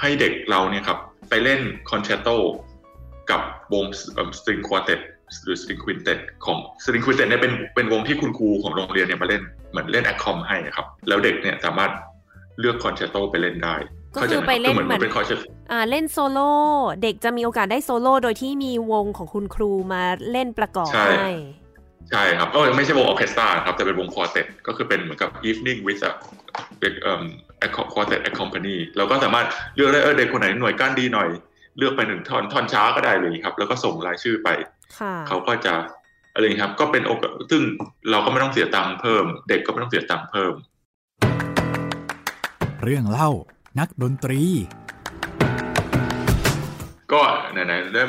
[0.01, 0.99] ให้เด็กเราเนี่ยครับ
[1.29, 2.29] ไปเล่นคอนแชร์โต
[3.31, 3.41] กับ
[3.73, 3.85] วง
[4.39, 4.95] string quartet
[5.45, 6.15] หรือ string quintet
[6.45, 11.91] ของ string quintet เนี่ยเป็นเป็นวงที่คุณครูของโรงเรียนเนี่ยมาเล่นเหมือนเล่น accom ให้ครับ แล้วเด็กเนี่ยสามารถ
[12.61, 13.75] เลือก concerto ไปเล่นได้
[14.17, 15.39] ก็คือไปเล่นเหมือนเหมือนเป็น concerto
[15.71, 16.51] อ่าเล่นโซโล่
[17.03, 21.33] เด็กจะมีโอกาสได้โซโล่โดยที่มีวงของคุณครูมาเล่นประกอบใช่ให้
[22.11, 26.11] ใช่ครับเออไม่ใช่วงออเคสตราครับแต่เป็นวง quartet ก็คือเป็นเหมือนกับ evening with a
[26.81, 31.29] เป็นเอ่อ quartet accompany เราก็สามารถเลือกได้เออเด็กคนไหนหน่วยก้านดีหน่อย
[31.79, 34.80] เลือกไปหนึ่งท่อนท่อนช้าก็ได้เลยครับ แล้วก็ส่งรายชื่อไปค่ะ
[35.29, 35.75] เขาก็จะ
[36.35, 37.63] อะไรอย่างนี้ครับ ก็เป็นโอกาสซึ่ง
[38.11, 40.55] เราก็ไม่ต้องเสียตังค์เพิ่ม เด็กก็ไม่ต้องเสียตังค์เพิ่ม
[42.85, 43.31] เรื่องเล่า
[43.79, 44.43] นักดนตรี
[47.13, 47.23] ก็
[47.53, 48.09] ไหนๆเริ่ม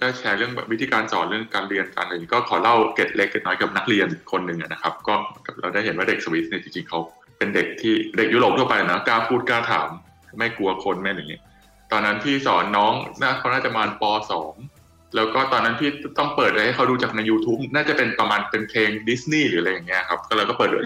[0.00, 5.14] ได้แชร์เรื่องวิธีการสอนเรื่องการเรียนการอะไรอย่างนี้ก็ขอเล่าเกร็ดเล็กเกร็ดน้อยกับนักเรียนคนหนึ่งอะนะครับ ก็
[5.60, 6.98] เราได้เห็นว่าเด็กสวิสเนี่ยจริงๆเขา
[7.38, 9.88] เป็นเด็กที่เด็กยุโรปทั่วไปนะกล้าพูดกล้าถาม
[10.38, 11.42] ไม่กลัวคนไม่อะไรอย่างเงี้ย
[11.92, 14.52] ตอนนั้นพี่สอนน้องน่าเขาน่าจะประมาณปสอง
[15.16, 20.84] แล้วก็ตอนนั้นพี่ต้องเปิดให้เขาดูจากใน YouTube น่าจะเป็นประมาณเป็นเพลงดิสนีย์หรืออะไรอย่างเงี้ยครับก็เลยก็เปิดเลย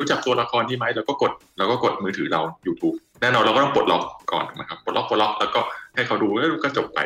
[0.00, 4.02] รู้จักตัวละครที่ไหมแล้วก็กดแล้วก็กดมือถือเรา YouTube แน่นอนเราก็ต้องปลดล็อก
[4.32, 5.60] ก่อนนะครับปลดล็อกปลดล็อกแล้วก็
[5.94, 6.98] ให้เขาดูแล้วก็จบไป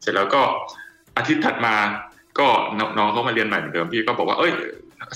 [0.00, 0.40] เสร็จแล้วก็
[1.16, 1.74] อาทิตย์ถัดมา
[2.38, 2.46] ก็
[2.98, 4.52] น้องเขามาเรียนใหม่เหมือนเดิมพี่ก็บอกว่าเอ้ย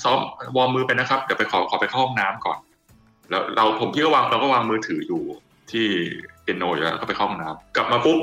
[0.05, 0.19] ซ้อม
[0.57, 2.59] วอร์มมือไปนะครับเดี๋ยวไปขอขอไปเข้าห้องน้ำก่อน
[3.31, 5.23] แล้วเราผมพี่ก็วางเราก็วางมือถืออยู่
[5.73, 5.87] ที่
[6.43, 8.19] เปียโนอยู่แล้วก็ไปเข้าห้องน้ำกลับมาปุ๊บ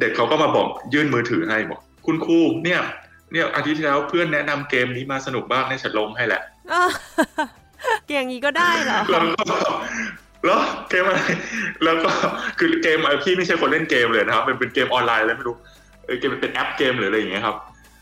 [0.00, 2.80] เด็กเขาก็มาบอกยื่นมือถือให้บอก คุณครูเนี่ย
[3.32, 6.42] เนี่ยอาทิตย์ที่แล้วเพื่อนแนะนำเกมนี้มาสนุกบ้างในฉันลงให้แหละ
[6.72, 6.90] อ้าว
[8.12, 9.42] อย่างนี้ก็ได้เหรอแล้วก็
[10.44, 11.20] แล้วเกมอะไร
[11.84, 12.10] แล้วก็
[12.58, 15.56] คือเกมพี่ไม่ใช่คนเล่นเกมเลยนะครับมันเป็นเกมออนไลน์แล้วไม่รู้
[16.04, 17.56] เออเกมเป็นแอปเกมหรืออะไรอย่างเงี้ยครับ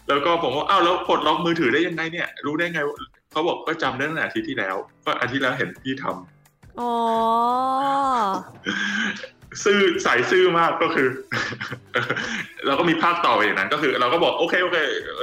[0.09, 2.81] แล้วก็ผมว่าอ้าวแล้วปลดล็อกมือถือได้ยังไงเนี่ย รู้ได้ไง
[3.33, 6.93] เขาบอกก็จำได้ตั้งแต่อาทิตย์ที่แล้ว ก็อาทิตย์แล้วเห็นพี่ทำอ๋อ
[9.65, 11.09] ซื่อใส่ซื่อมากก็คือ
[12.67, 14.77] เราก็มีภาคต่อไปอย่างนั้น ก็คือ เราก็บอกโอเคโอเค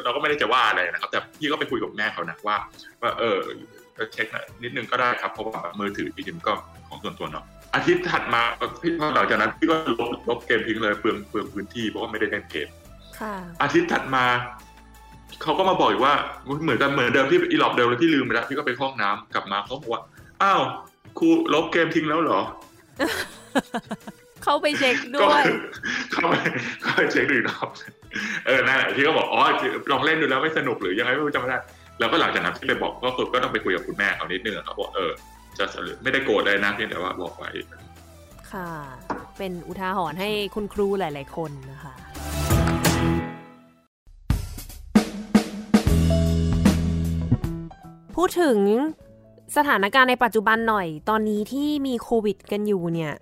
[0.04, 2.58] เราก็ไม่ได้จะว่าอะไรนะครับ แต่พี่ก็ไปคุยกับแม่เขานะว่า
[3.02, 3.38] ว่าเออ
[4.14, 4.28] เช็ค
[4.64, 6.54] นิดนึงก็ได้ครับเพราะว่ามือถือพี่จิมก็
[6.88, 8.42] ของส่วนตัวเนาะอาทิตย์ถัดมา
[8.82, 12.68] พี่หลังจากนั้นพี่ก็ลบลบเกมทิ้งเลยเปลืองเปลืองพื้นที่เพราะว่าไม่ได้เล่นเกม
[13.20, 14.26] ค่ะอาทิตย์ถัดมา
[15.42, 16.14] เขาก็มาบอกอีกว่า
[16.64, 20.02] เหมือนกันเหมือนเดิมที่อีหลอบเดิมเลยพี่ลืมไปแล้วพี่ก็ไปห้องน้ำกลับมาเขาบอกว่า
[20.44, 20.62] อ้าว
[21.20, 22.42] ครูลบเกมทิ้งแล้วเหรอ
[24.44, 25.44] เข้าไปเช็คก็ด้วย
[26.14, 26.36] เข้าไป
[26.82, 27.70] เข้าไปเช็คดูอีกรอบ
[28.46, 29.42] เออนั่นแหละพี่ก็บอกอ๋อ
[29.92, 31.60] ลองเล่นดูแล้วไม่สนุกหรือยังไงไม่รู้จำไม่ได้
[32.00, 35.12] แล้วก็หลังจากนั้นพี่ไปบอกก็คือก็ต้องไปคุยกับคุณแม่เขานิดนึงครับว่าเออ
[35.58, 35.66] จะ
[36.04, 37.50] ไม่ได้โกรธเลยนะเพียงแต่ว่าบอกไว้
[38.52, 38.70] ค่ะ
[39.38, 41.94] เป็นอุทาหรณ์ให้คุณครูหลาย ๆ คนนะคะ
[48.16, 48.60] พูดถึง
[49.58, 53.14] สถานการณ์ในปัจจุบันหน่อย ตอนนี้ที่มีโควิดกันอยู่เนี่ย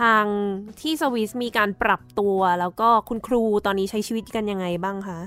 [0.00, 0.24] ทาง
[0.80, 5.18] ที่สวิสมีการปรับตัว แล้วก็คุณครูตอนนี้ใช้ชีวิตกันยังไงบ้างคะ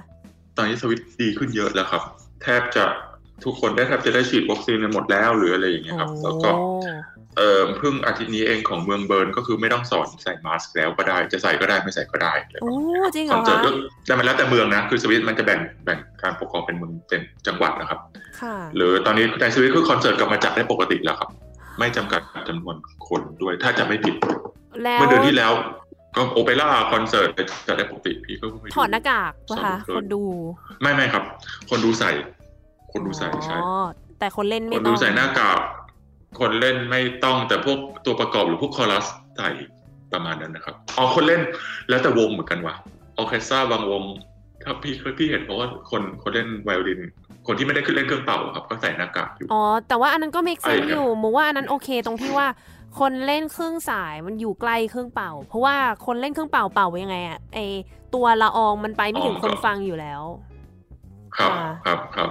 [0.57, 2.03] ตอนนี้สวิตดีขึ้นเยอะแล้วครับ
[2.43, 2.85] แทบจะ
[3.43, 6.67] ทุกคนได้แทบจะได้ฉีดวัคซีนกันหมดแล้วหรืออะไรอย่างเงี้ยครับ แล้วก็โอ้
[7.37, 12.71] เออเพิ่งอาทิตย์นี้เองของเมืองเบิร์นก็คือไม่ต้องสอนใส่มาสก์แล้วก็ได้จะใส่ก็ได้ไม่ใส่ก็ได้โอ้
[13.15, 13.69] จริงเหครอนอเสิร์ตคะก็
[14.05, 17.99] แต่มันแล้วแต่เมืองนะคือสวิตมันจะแบ่งแบ่งการปกครองเป็นเมืองเป็นจังหวัดนะครับ
[18.41, 21.29] ค่ะหรือตอนนี้ในสวิตคือคอนเสิร์ตกลับมาจัดได้ปกติแล้วครับ
[21.79, 22.75] ไม่จำกัดจำนวน
[23.07, 24.15] คนด้วยถ้าจะไม่ผิด
[24.83, 25.53] แล้วเมื่อเดือนที่แล้ว
[26.15, 27.29] ก็โอเปร่าคอนเสิร์ต
[27.67, 30.23] จัดได้ปกติพี่ก็ไม่ถอดหน้ากากปะคะสองคนดู
[30.81, 31.23] ไม่ไม่ครับ
[31.69, 32.11] คนดูใส่
[32.91, 33.83] คนดูใส่ใช่อ๋อ
[34.19, 35.59] แต่คนเล่นคไม่นต้ดูองใส่หน้ากาก
[36.39, 39.05] คนเล่นไม่ต้องแต่พวกตัวประกอบหรือพวกคอรัส
[39.37, 39.49] ใส่
[40.13, 41.41] ประมาณนั้นนะครับอ๋อคนเล่น
[41.89, 42.75] แล้วแต่วงเหมือนกันว่ะ
[43.17, 44.03] ออร์เคสตราบางวง
[44.63, 47.01] ถ้าพี่เคยพี่เห็นเพราะว่าคนคนเล่นไวโอลิน
[47.47, 52.47] คนที่ไม่ได้ขึ้นเล่นเครื่องเป่าครับ ก็ใส่หน้ากากอยู่อ๋อแต่ว่าอันนั้นก็ make ไอ้ sense อยู่มูว่าอันนั้นโอเคตรงที่ว่า
[52.99, 55.75] คนเล่นเครื่องสายมันอยู่ใกล้เครื่องเป่า เพราะว่า
[56.05, 57.59] คนเล่นเครื่องเป่าเป่ายังไงอะไอ
[58.13, 60.21] ตัวละอองมันไปไม่ถึงคนฟังอยู่แล้ว
[61.37, 62.29] ครับค่ะครับครับ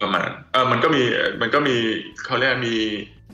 [0.00, 1.02] ประมาณเออมันก็มี
[1.40, 1.76] มันก็มี
[2.24, 2.76] เขาเรียกมี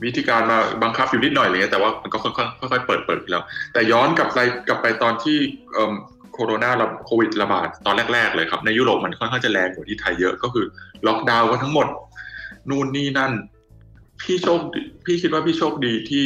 [0.05, 2.31] วิธีการมาบังคับอยู่นิดหน่อยอะไรเงี้ยแต่ว่ามันก็ค่อ
[2.65, 5.37] ยๆค่อยๆเปิดเปิดแล้ว แต่ย้อนกลับไปกลับไปตอนที่
[5.73, 5.93] เอ่อ
[6.39, 10.65] โคโรนาระโควิดระบาดตอนแรก ๆ เลยครับ ในยุโรปมันค่อนข้างจะแรงกว่าที่ไทยเยอะก็คือ
[11.07, 11.87] ล็อกดาวน์กันทั้งหมด
[12.69, 13.31] นู่นนี่นั่น
[14.21, 16.23] พี่โชคดีพี่คิดว่าพี่โชคดีที่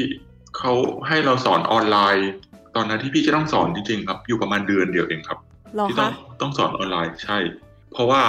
[0.58, 0.74] เขา
[1.08, 2.30] ให้เราสอนออนไลน์
[2.76, 5.40] ตอนนั้นที่พี่จะต้องสอนจริงๆครับ อยู่ประมาณเดือนเดียวเองครับ
[5.76, 6.12] หรอที่ต้อคะง
[6.42, 7.38] ต้องสอนออนไลน์ใช่
[7.94, 8.22] เพราะว่า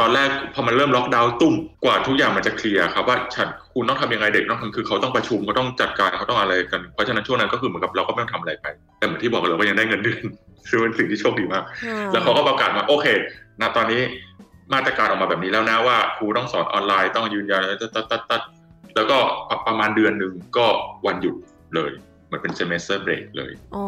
[0.00, 1.54] ตอนแรกพอมันเริ่มล็อกดาวน์ตุ้ม
[1.84, 8.66] กว่าทุกอย่างมันจะเคลียร์ครับว่าฉันคุณต้องทำยังไงเด็กต้องทำคือเขาต้องประชุมเขาต้องจัดการเขาต้องอะไรกันเพราะฉะนั้นช่วงนั้นก็คือเหมือนกับเราก็ไม่ต้องทำอะไรไป
[8.98, 10.22] แต่เหมือนที่บอกเราก็ยังได้เงินเดือน
[10.68, 11.64] คือเป็นสิ่งที่โชคดีมาก
[12.12, 13.06] แล้วเขาก็ประกาศมาโอเค
[13.60, 14.00] ณตอนนี้
[14.72, 18.42] มาตรการออกมาแบบนี้แล้วนะว่าครูต้องสอนออนไลน์ต้องยืนยันตัดตัดตัดตัด
[18.96, 19.16] แล้วก็
[19.66, 20.66] ประมาณเดือนหนึ่งก็
[21.06, 21.36] วันหยุด
[21.74, 21.90] เลย
[22.26, 23.84] เหมือนเป็น semester break เลยอ๋อ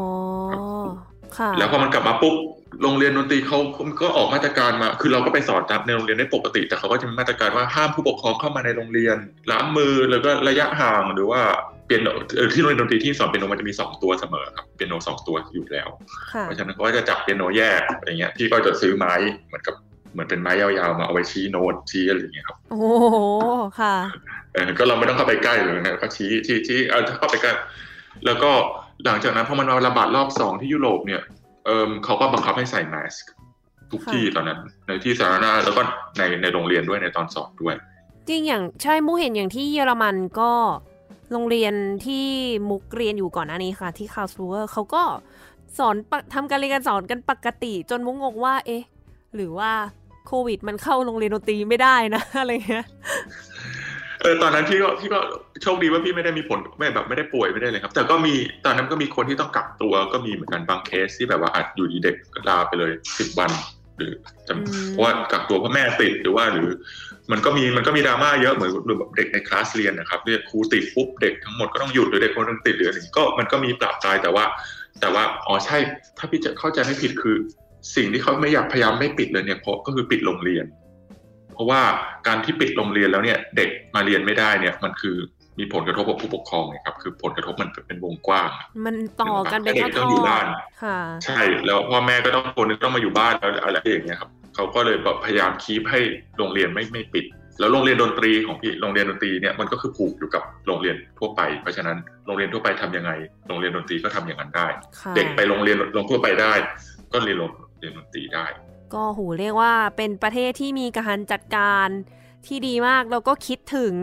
[1.38, 2.34] ค่ะ แล้วพอมันกลับมาปุ๊บ
[2.82, 3.58] โรงเรียนดนตรีเขา
[4.00, 9.16] ก็ออกมาตรการมา คือเราก็ไปสอนตามในโรงเรียนได้ปกติ แต่เขาก็จะมีมาตรการว่าห้ามผู้ปกครองเข้ามาในโรงเรียน
[9.50, 11.40] ล้างมือแล้วก็ระยะห่างหรือว่า
[11.86, 12.08] เปียโน
[12.54, 15.88] ที่โรงเรียนดนตรีที่สอนเปียโนมันจะมีสองตัวเสมอครับเปียโนสองตัวอยู่แล้ว
[16.42, 19.12] เพราะฉะนั้นเขาก็จะจับเปียโนแยกอะไรเงี้ยที่ก็จะซื้อไม้
[19.46, 19.74] เหมือนกับ
[20.12, 22.80] เหมือนเป็นไม้ยาวๆมาเอาไว้ชี้โน้ตชี้อะไรอย่างเงี้ยครับ โอ้
[23.80, 23.96] ค่ะ
[24.52, 27.52] เออก็เราไม่ต้องเข้าไปใกล้เลยนะก็ชี้ชี้ชี้เออถ้าเข้าไปใกล้
[28.26, 28.50] แล้วก็
[29.04, 31.22] หลังจากนั้นพอมันมาระบาดรอบสองที่ยุโรปเนี่ย
[31.66, 33.14] เออเขาก็บังคับให้ใส่แมส
[33.92, 35.82] ทุกที่ตอนนั้น ในที่สาธารณะแล้วก็
[36.18, 37.74] ในในโรงเรียนด้วยในตอนสอบด้วย
[38.28, 40.50] จริงอย่างใช่มุกเห็นอย่างที่เยอรมันก็
[41.32, 41.74] โรงเรียน
[42.06, 42.26] ที่
[42.70, 45.02] มุกเรียนอยู่ก่อนหน้านี้ค่ะ ที่คาร์ลสรูเออเขาก็
[45.78, 45.94] สอน
[46.34, 48.82] ทำการเรียนการสอนกันปกติจนมุกงงว่า เอ๊ะ
[49.34, 49.72] หรือว่า
[50.26, 52.86] โควิด มันเข้าโรงเรียนดนตรีไม่ได้นะอะไรเงี้ย
[53.55, 55.20] เออตอนนั้นพี่ก็พี่ก็
[55.62, 62.16] โชคดีว่าพี่ไม่ได้มีผลไม่แบบไม่ได้ป่วยไม่ได้เลยครับ แต่ก็มีตอนนั้นก็มีคนที่ต้องกักตัวก็มีเหมือนกันบางเคสที่แบบว่าอาจอยู่ดีเด็ก
[62.48, 63.50] ลาไปเลยสิบวัน
[63.96, 64.12] หรือ
[64.48, 66.68] จำเพราะว่ากักตัวเพราะแม่ติดหรือว่าหรือ
[67.32, 74.44] มันก็มีมันก็มีดราม่าเยอะเหมือนหรือแบบเด็กในคลาสเรียนนะครับเรียกครูติดปุ๊บเด็กทั้งหมดก็ต้องหยุดหรือเด็กคนนึงติดหรืออะไรก็มันก็มีปรับใจแต่ว่า
[75.00, 75.78] แต่ว่าอ๋อใช่
[76.18, 77.36] ถ้าพี่จะเข้าใจไม่ผิดคือ
[77.96, 80.64] สิ่งที่เขาไม่อยากพยายามไม่ปิดเลยเนี่ยเพราะก็คือปิดโรงเรียน
[81.56, 81.82] เพราะว่า
[82.26, 85.16] การที่ปิดโรงเรียนแล้วเนี่ยเด็กมาเรียนไม่ได้เนี่ยมันคือ
[85.58, 88.50] มีผลกระทบกับผู้ปกครองครับ คือผลกระทบมันเป็นวงกว้าง
[88.86, 90.46] มันต่อกันเป็นเด็กต้องอยู่บ้าน
[91.24, 96.00] ใช่แล้วพ่อแม่ก็ต้องคนนึงต้องมาอยู่บ้านแล้วอะไรอย่างเงี้ยครับเขาก็เลยแบบพยายามคีบให้
[96.38, 97.24] โรงเรียนไม่ไม่ปิด
[97.60, 101.96] แล้วโรงเรียนดนตรีของพี่โรงเรียนดนตรีเนี่ยมันก็คือผูกอยู่กับโรงเรียนทั่วไป เพราะฉะนั้น
[102.26, 103.10] โรงเรียนทั่วไปทำยังไง
[103.48, 104.68] โรงเรียนดนตรีก็ทำอย่างนั้นได้
[105.16, 106.54] เด็กไปโรงเรียนโรงทั่วไปได้
[107.12, 107.50] ก็เรียนโรง
[107.80, 108.46] เรียนดนตรีได้
[108.94, 111.88] ก็หูเรียกว่าเป็นประเทศที่มีการจัดการ
[112.46, 113.94] ที่ดีมากแล้วก็คิดถึง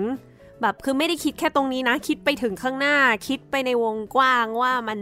[0.61, 2.95] แบบคือไม่ได้คิดแค่ตรงนี้นะ คิดไปถึงข้างหน้า
[3.27, 4.99] คิดไปในวงกว้างว่ามัน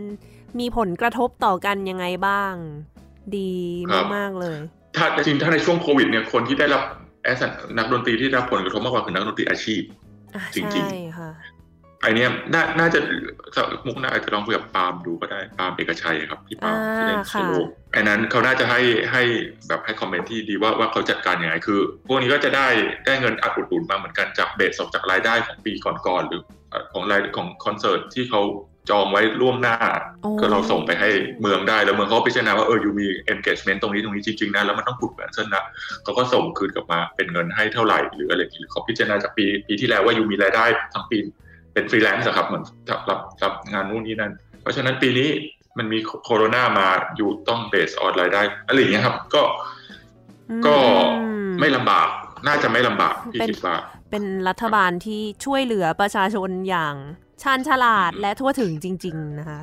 [0.59, 2.53] มีผลกระทบต่อกันยังไงบ้าง
[3.37, 3.51] ดี
[4.15, 4.59] มากๆเลย
[4.97, 6.83] ถ้าจริงถ้าในช่วงโควิดเนี่ยคนที่ได้รับ
[7.23, 7.39] แอส
[7.77, 9.81] นักดนตรีที่ได้รับผลกระทบมากกว่าคือนักดนตรีอาชีพ
[10.55, 11.50] จริงๆ
[12.01, 12.99] ไอเนี้ยน่าน่าจะ
[13.85, 17.61] มุกน่าอาจจะลองคุยกับปาล์มดูก็ได้ปาล์มเอกชัยครับพี่ปาล์มที่เล่นโซโล่
[17.93, 18.81] ไอ้นั้นเขาน่าจะให้
[19.11, 19.23] ให้
[19.67, 22.67] แบบให้คอมเมนต์ที่ดีว่าว่าเขาจัดการยังไงคือ พวกนี้ก็จะได้
[23.05, 26.41] ได้เงินอัดอุดหนุนมาเหมือนกันจากเบสออกจากรายได้ของปีก่อนๆหรือ
[26.93, 28.43] ของรายของคอนเสิร์ตที่เขา
[28.89, 29.75] จองไว้ล่วงหน้า
[30.39, 31.09] ก็เราส่งไปให้
[31.41, 35.63] เมืองได้แล้วเมืองเขาพิจารณาว่าเอออยู่มี engagement ตรงนี้ตรงนี้จริงๆนะแล้วมันต้องขุดแบบเส้นนะ
[36.03, 41.19] เขาก็ส่งคืนกลับมาเป็นเงินให้เท่าไหร่หรืออะไรหรือเขาพิจารณาจากปีปีที่แล้วว่าอยู่มีรายได้ทั้งปี
[41.73, 43.01] เป็นฟรีแลนซ์ครับเหมือนรับ
[43.43, 45.29] รับงานนู่นนี่นั่น เพราะฉะนั้นปีนี้
[45.77, 49.43] มันมีโคโรนามาอยู่ต้อง base on รายได้อะไรอย่างเงี้ยครับ ก็
[50.65, 50.75] ก็
[51.59, 52.07] ไม่ลำบาก
[52.47, 53.75] น่าจะไม่ลำบากพี่คิดว่า
[54.11, 56.95] เป็นรัฐบาลที่ช่วยเหลือประชาชนอย่าง
[57.43, 59.59] ชาญฉลาดและทั่วถึงจริง ๆ นะคะ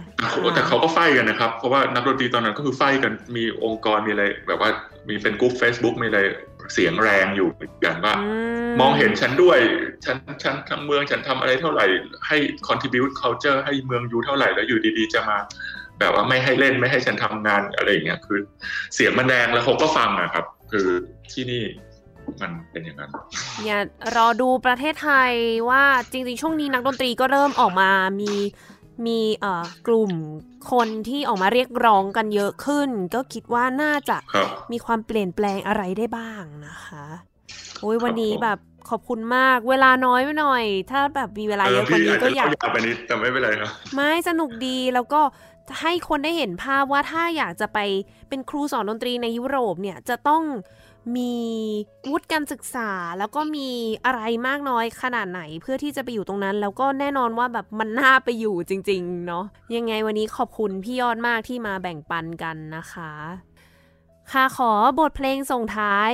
[0.54, 4.70] แต่เขาก็ fight กันนะครับ เพราะว่านักดนตรีตอนนั้นก็คือ fight กันมีองค์กรมีอะไร แบบว่า
[5.08, 6.20] มีเป็นกลุ่ม Facebook มีอะไร
[6.72, 7.48] เสียงแรงอยู่
[7.82, 8.14] อย่างว่า
[8.80, 9.58] มองเห็นฉันด้วย
[10.04, 11.86] ฉันฉันทั้งเมืองฉันทำอะไรเท่าไหร่
[12.26, 12.36] ให้
[12.68, 15.38] contribute culture ให้เมืองอยู่เท่าไหร่แล้วอยู่ดีๆ จะมา
[15.98, 18.40] แบบว่าไม่ให้เล่นไม่ให้ฉันทำงานอะไรอย่างเงี้ยคือ
[18.94, 20.88] เสียงมันแรงแล้วเขาก็ฟังนะครับ คือ
[21.32, 21.64] ที่นี่
[22.42, 23.10] มันเป็นอย่างนั้น
[23.64, 23.78] อย่า
[24.16, 25.32] รอดูประเทศไทย
[25.70, 27.90] ว่าจริง ๆ ช่วงนี้นักดนตรีก็เริ่มออกมา
[28.20, 28.32] มี
[29.06, 30.12] มีเอ่อกลุ่ม
[30.72, 34.16] คนที่ออกมาเรียกร้องกันเยอะขึ้น ก็คิดว่าน่าจะ
[34.72, 37.06] มีความเปลี่ยนแปลงอะไรได้บ้างนะคะ
[37.80, 45.20] โอ้ยวันนี้แบบขอบคุณมาก เวลาน้อยไปหน่อย ถ้าแบบมีเวลาเยอะกว่านี้ก็อยากไปนิดแต่ไม่เป็นไรครับไม่สนุกดีแล้วก็
[45.80, 47.78] ให้คนได้เห็นภาพว่าถ้าอยากจะไป
[48.28, 50.42] เป็นครูสอนดนตรีในยุโรปเนี่ยจะต้อง
[51.16, 51.34] มี
[52.10, 53.68] วุฒิการศึกษาแล้วก็มี
[54.04, 59.44] อะไรมากน้อยขนาดไหนเพื่อที่จะไปอยู่ตรงนั้น แล้วก็แน่นอนว่าแบบมันน่าไปอยู่จริง ๆ เนาะ
[59.76, 63.12] ยังไงวันนี้ขอบคุณพี่ยอดมากที่มาแบ่งปันกันนะคะ
[64.32, 66.12] ค่ะขอบทเพลงส่งท้าย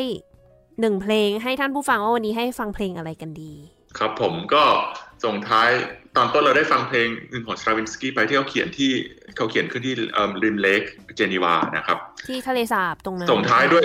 [0.80, 3.52] หนึ่งเพลงให้ท่านผู้ฟังว่าวันนี้ให้ฟังเพลงอะไรกันดี
[3.98, 4.64] ครับผมก็
[5.24, 5.70] ส่งท้าย
[6.16, 8.90] ตอนต้นเราได้ฟังเพลงหนึ่งของสตราวินสกี้ไปที่เขาเขียนที่
[9.36, 9.94] เขาเขียนขึ้นที่
[10.44, 10.82] ริมเลก
[11.16, 13.84] เจนีวานะครับ ที่ทะเลสาบตรงนั้นส่งท้ายด้วย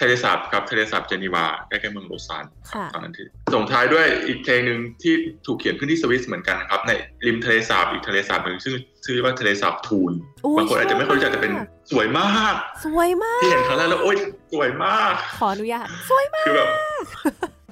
[0.00, 5.14] ทะเลสาบครับทะเลสาบเจนีวาใกล้ๆเมืองโลซานค่ะตอนนั้นที่ส่งท้ายด้วยอีกเพลงหนึ่งที่
[5.46, 6.92] ถูกเขียนขึ้นที่สวิสเหมือนกันนะครับ ใน
[7.26, 10.12] ริมทะเลสาบอีกทะเลสาบหนึ่งซึ่งชื่อว่าทะเลสาบทูน
[10.44, 11.52] อุ๊ยบางคนอาจจะไม่ค่อยรู้จักแต่เป็น
[11.90, 12.54] สวยมาก
[12.84, 14.16] สวยมากที่เห็นครั้งแรกแล้วโอ๊ย
[14.52, 16.68] สวยมาก ขออนุญาตสวยมากคือแบบ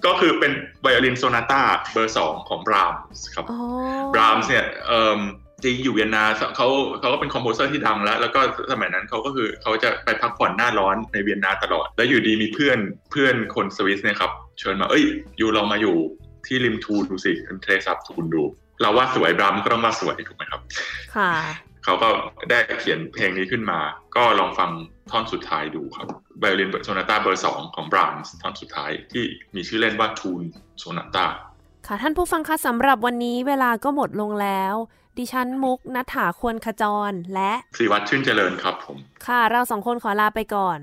[0.09, 0.53] ก็คือเป็น
[0.83, 1.61] ไวโอลินโซนาต้า
[1.93, 3.59] เบอร์สองของบรามส์ครับอ๋อ
[4.15, 5.21] บรามส์เนี่ยเอ่อ
[5.63, 6.25] จริงอยู่เวียนนา
[6.57, 6.69] เขา
[7.01, 8.41] เขาก็เป็น composer ที่ดังแล้ว แล้วก็
[8.73, 12.79] สมัยนั้นเขาก็คือเขาจะไปพักผ่อนหน้าร้อนในเวียนนาตลอด แล้วอยู่ดีมีเพื่อน
[13.11, 15.05] เพื่อนคนสวิสเนี่ยครับเชิญมาเอ้ย
[15.39, 15.97] อยู่ลองมาอยู่
[16.47, 17.33] ที่ริมทูนดูสิ
[17.65, 18.43] ทะเลสาบทูนดู
[18.81, 20.61] เราว่าสวยบรามส์ก็ต้องว่าสวยถูกไหมครับ
[21.17, 21.33] ค่ะ
[21.85, 22.09] เขาก็
[22.51, 23.81] ได้เขียนเพลงนี้ขึ้นมา
[24.17, 24.71] ก็ลองฟัง
[25.11, 26.09] ท่อนสุดท้ายดูครับ
[26.39, 29.25] ไวโอลินโซนาต้าเบอร์สองของบรามส์ท่อนสุดท้ายที่
[29.55, 30.43] มีชื่อเล่นว่าทูน
[30.79, 31.27] โซนาต้า
[31.87, 34.75] ค่ะท่านผู้ฟังคะสำหรับวันนี้เวลาก็หมดลงแล้ว
[35.19, 40.79] ดิฉันมุกนัฐาควรขจรและสีวัดชื่นเจริญครับผม ค่ะ เราสองคนขอลาไปก่อน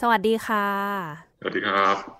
[0.00, 0.66] สวัสดีค่ะ
[1.40, 1.96] สวัสดีครับ「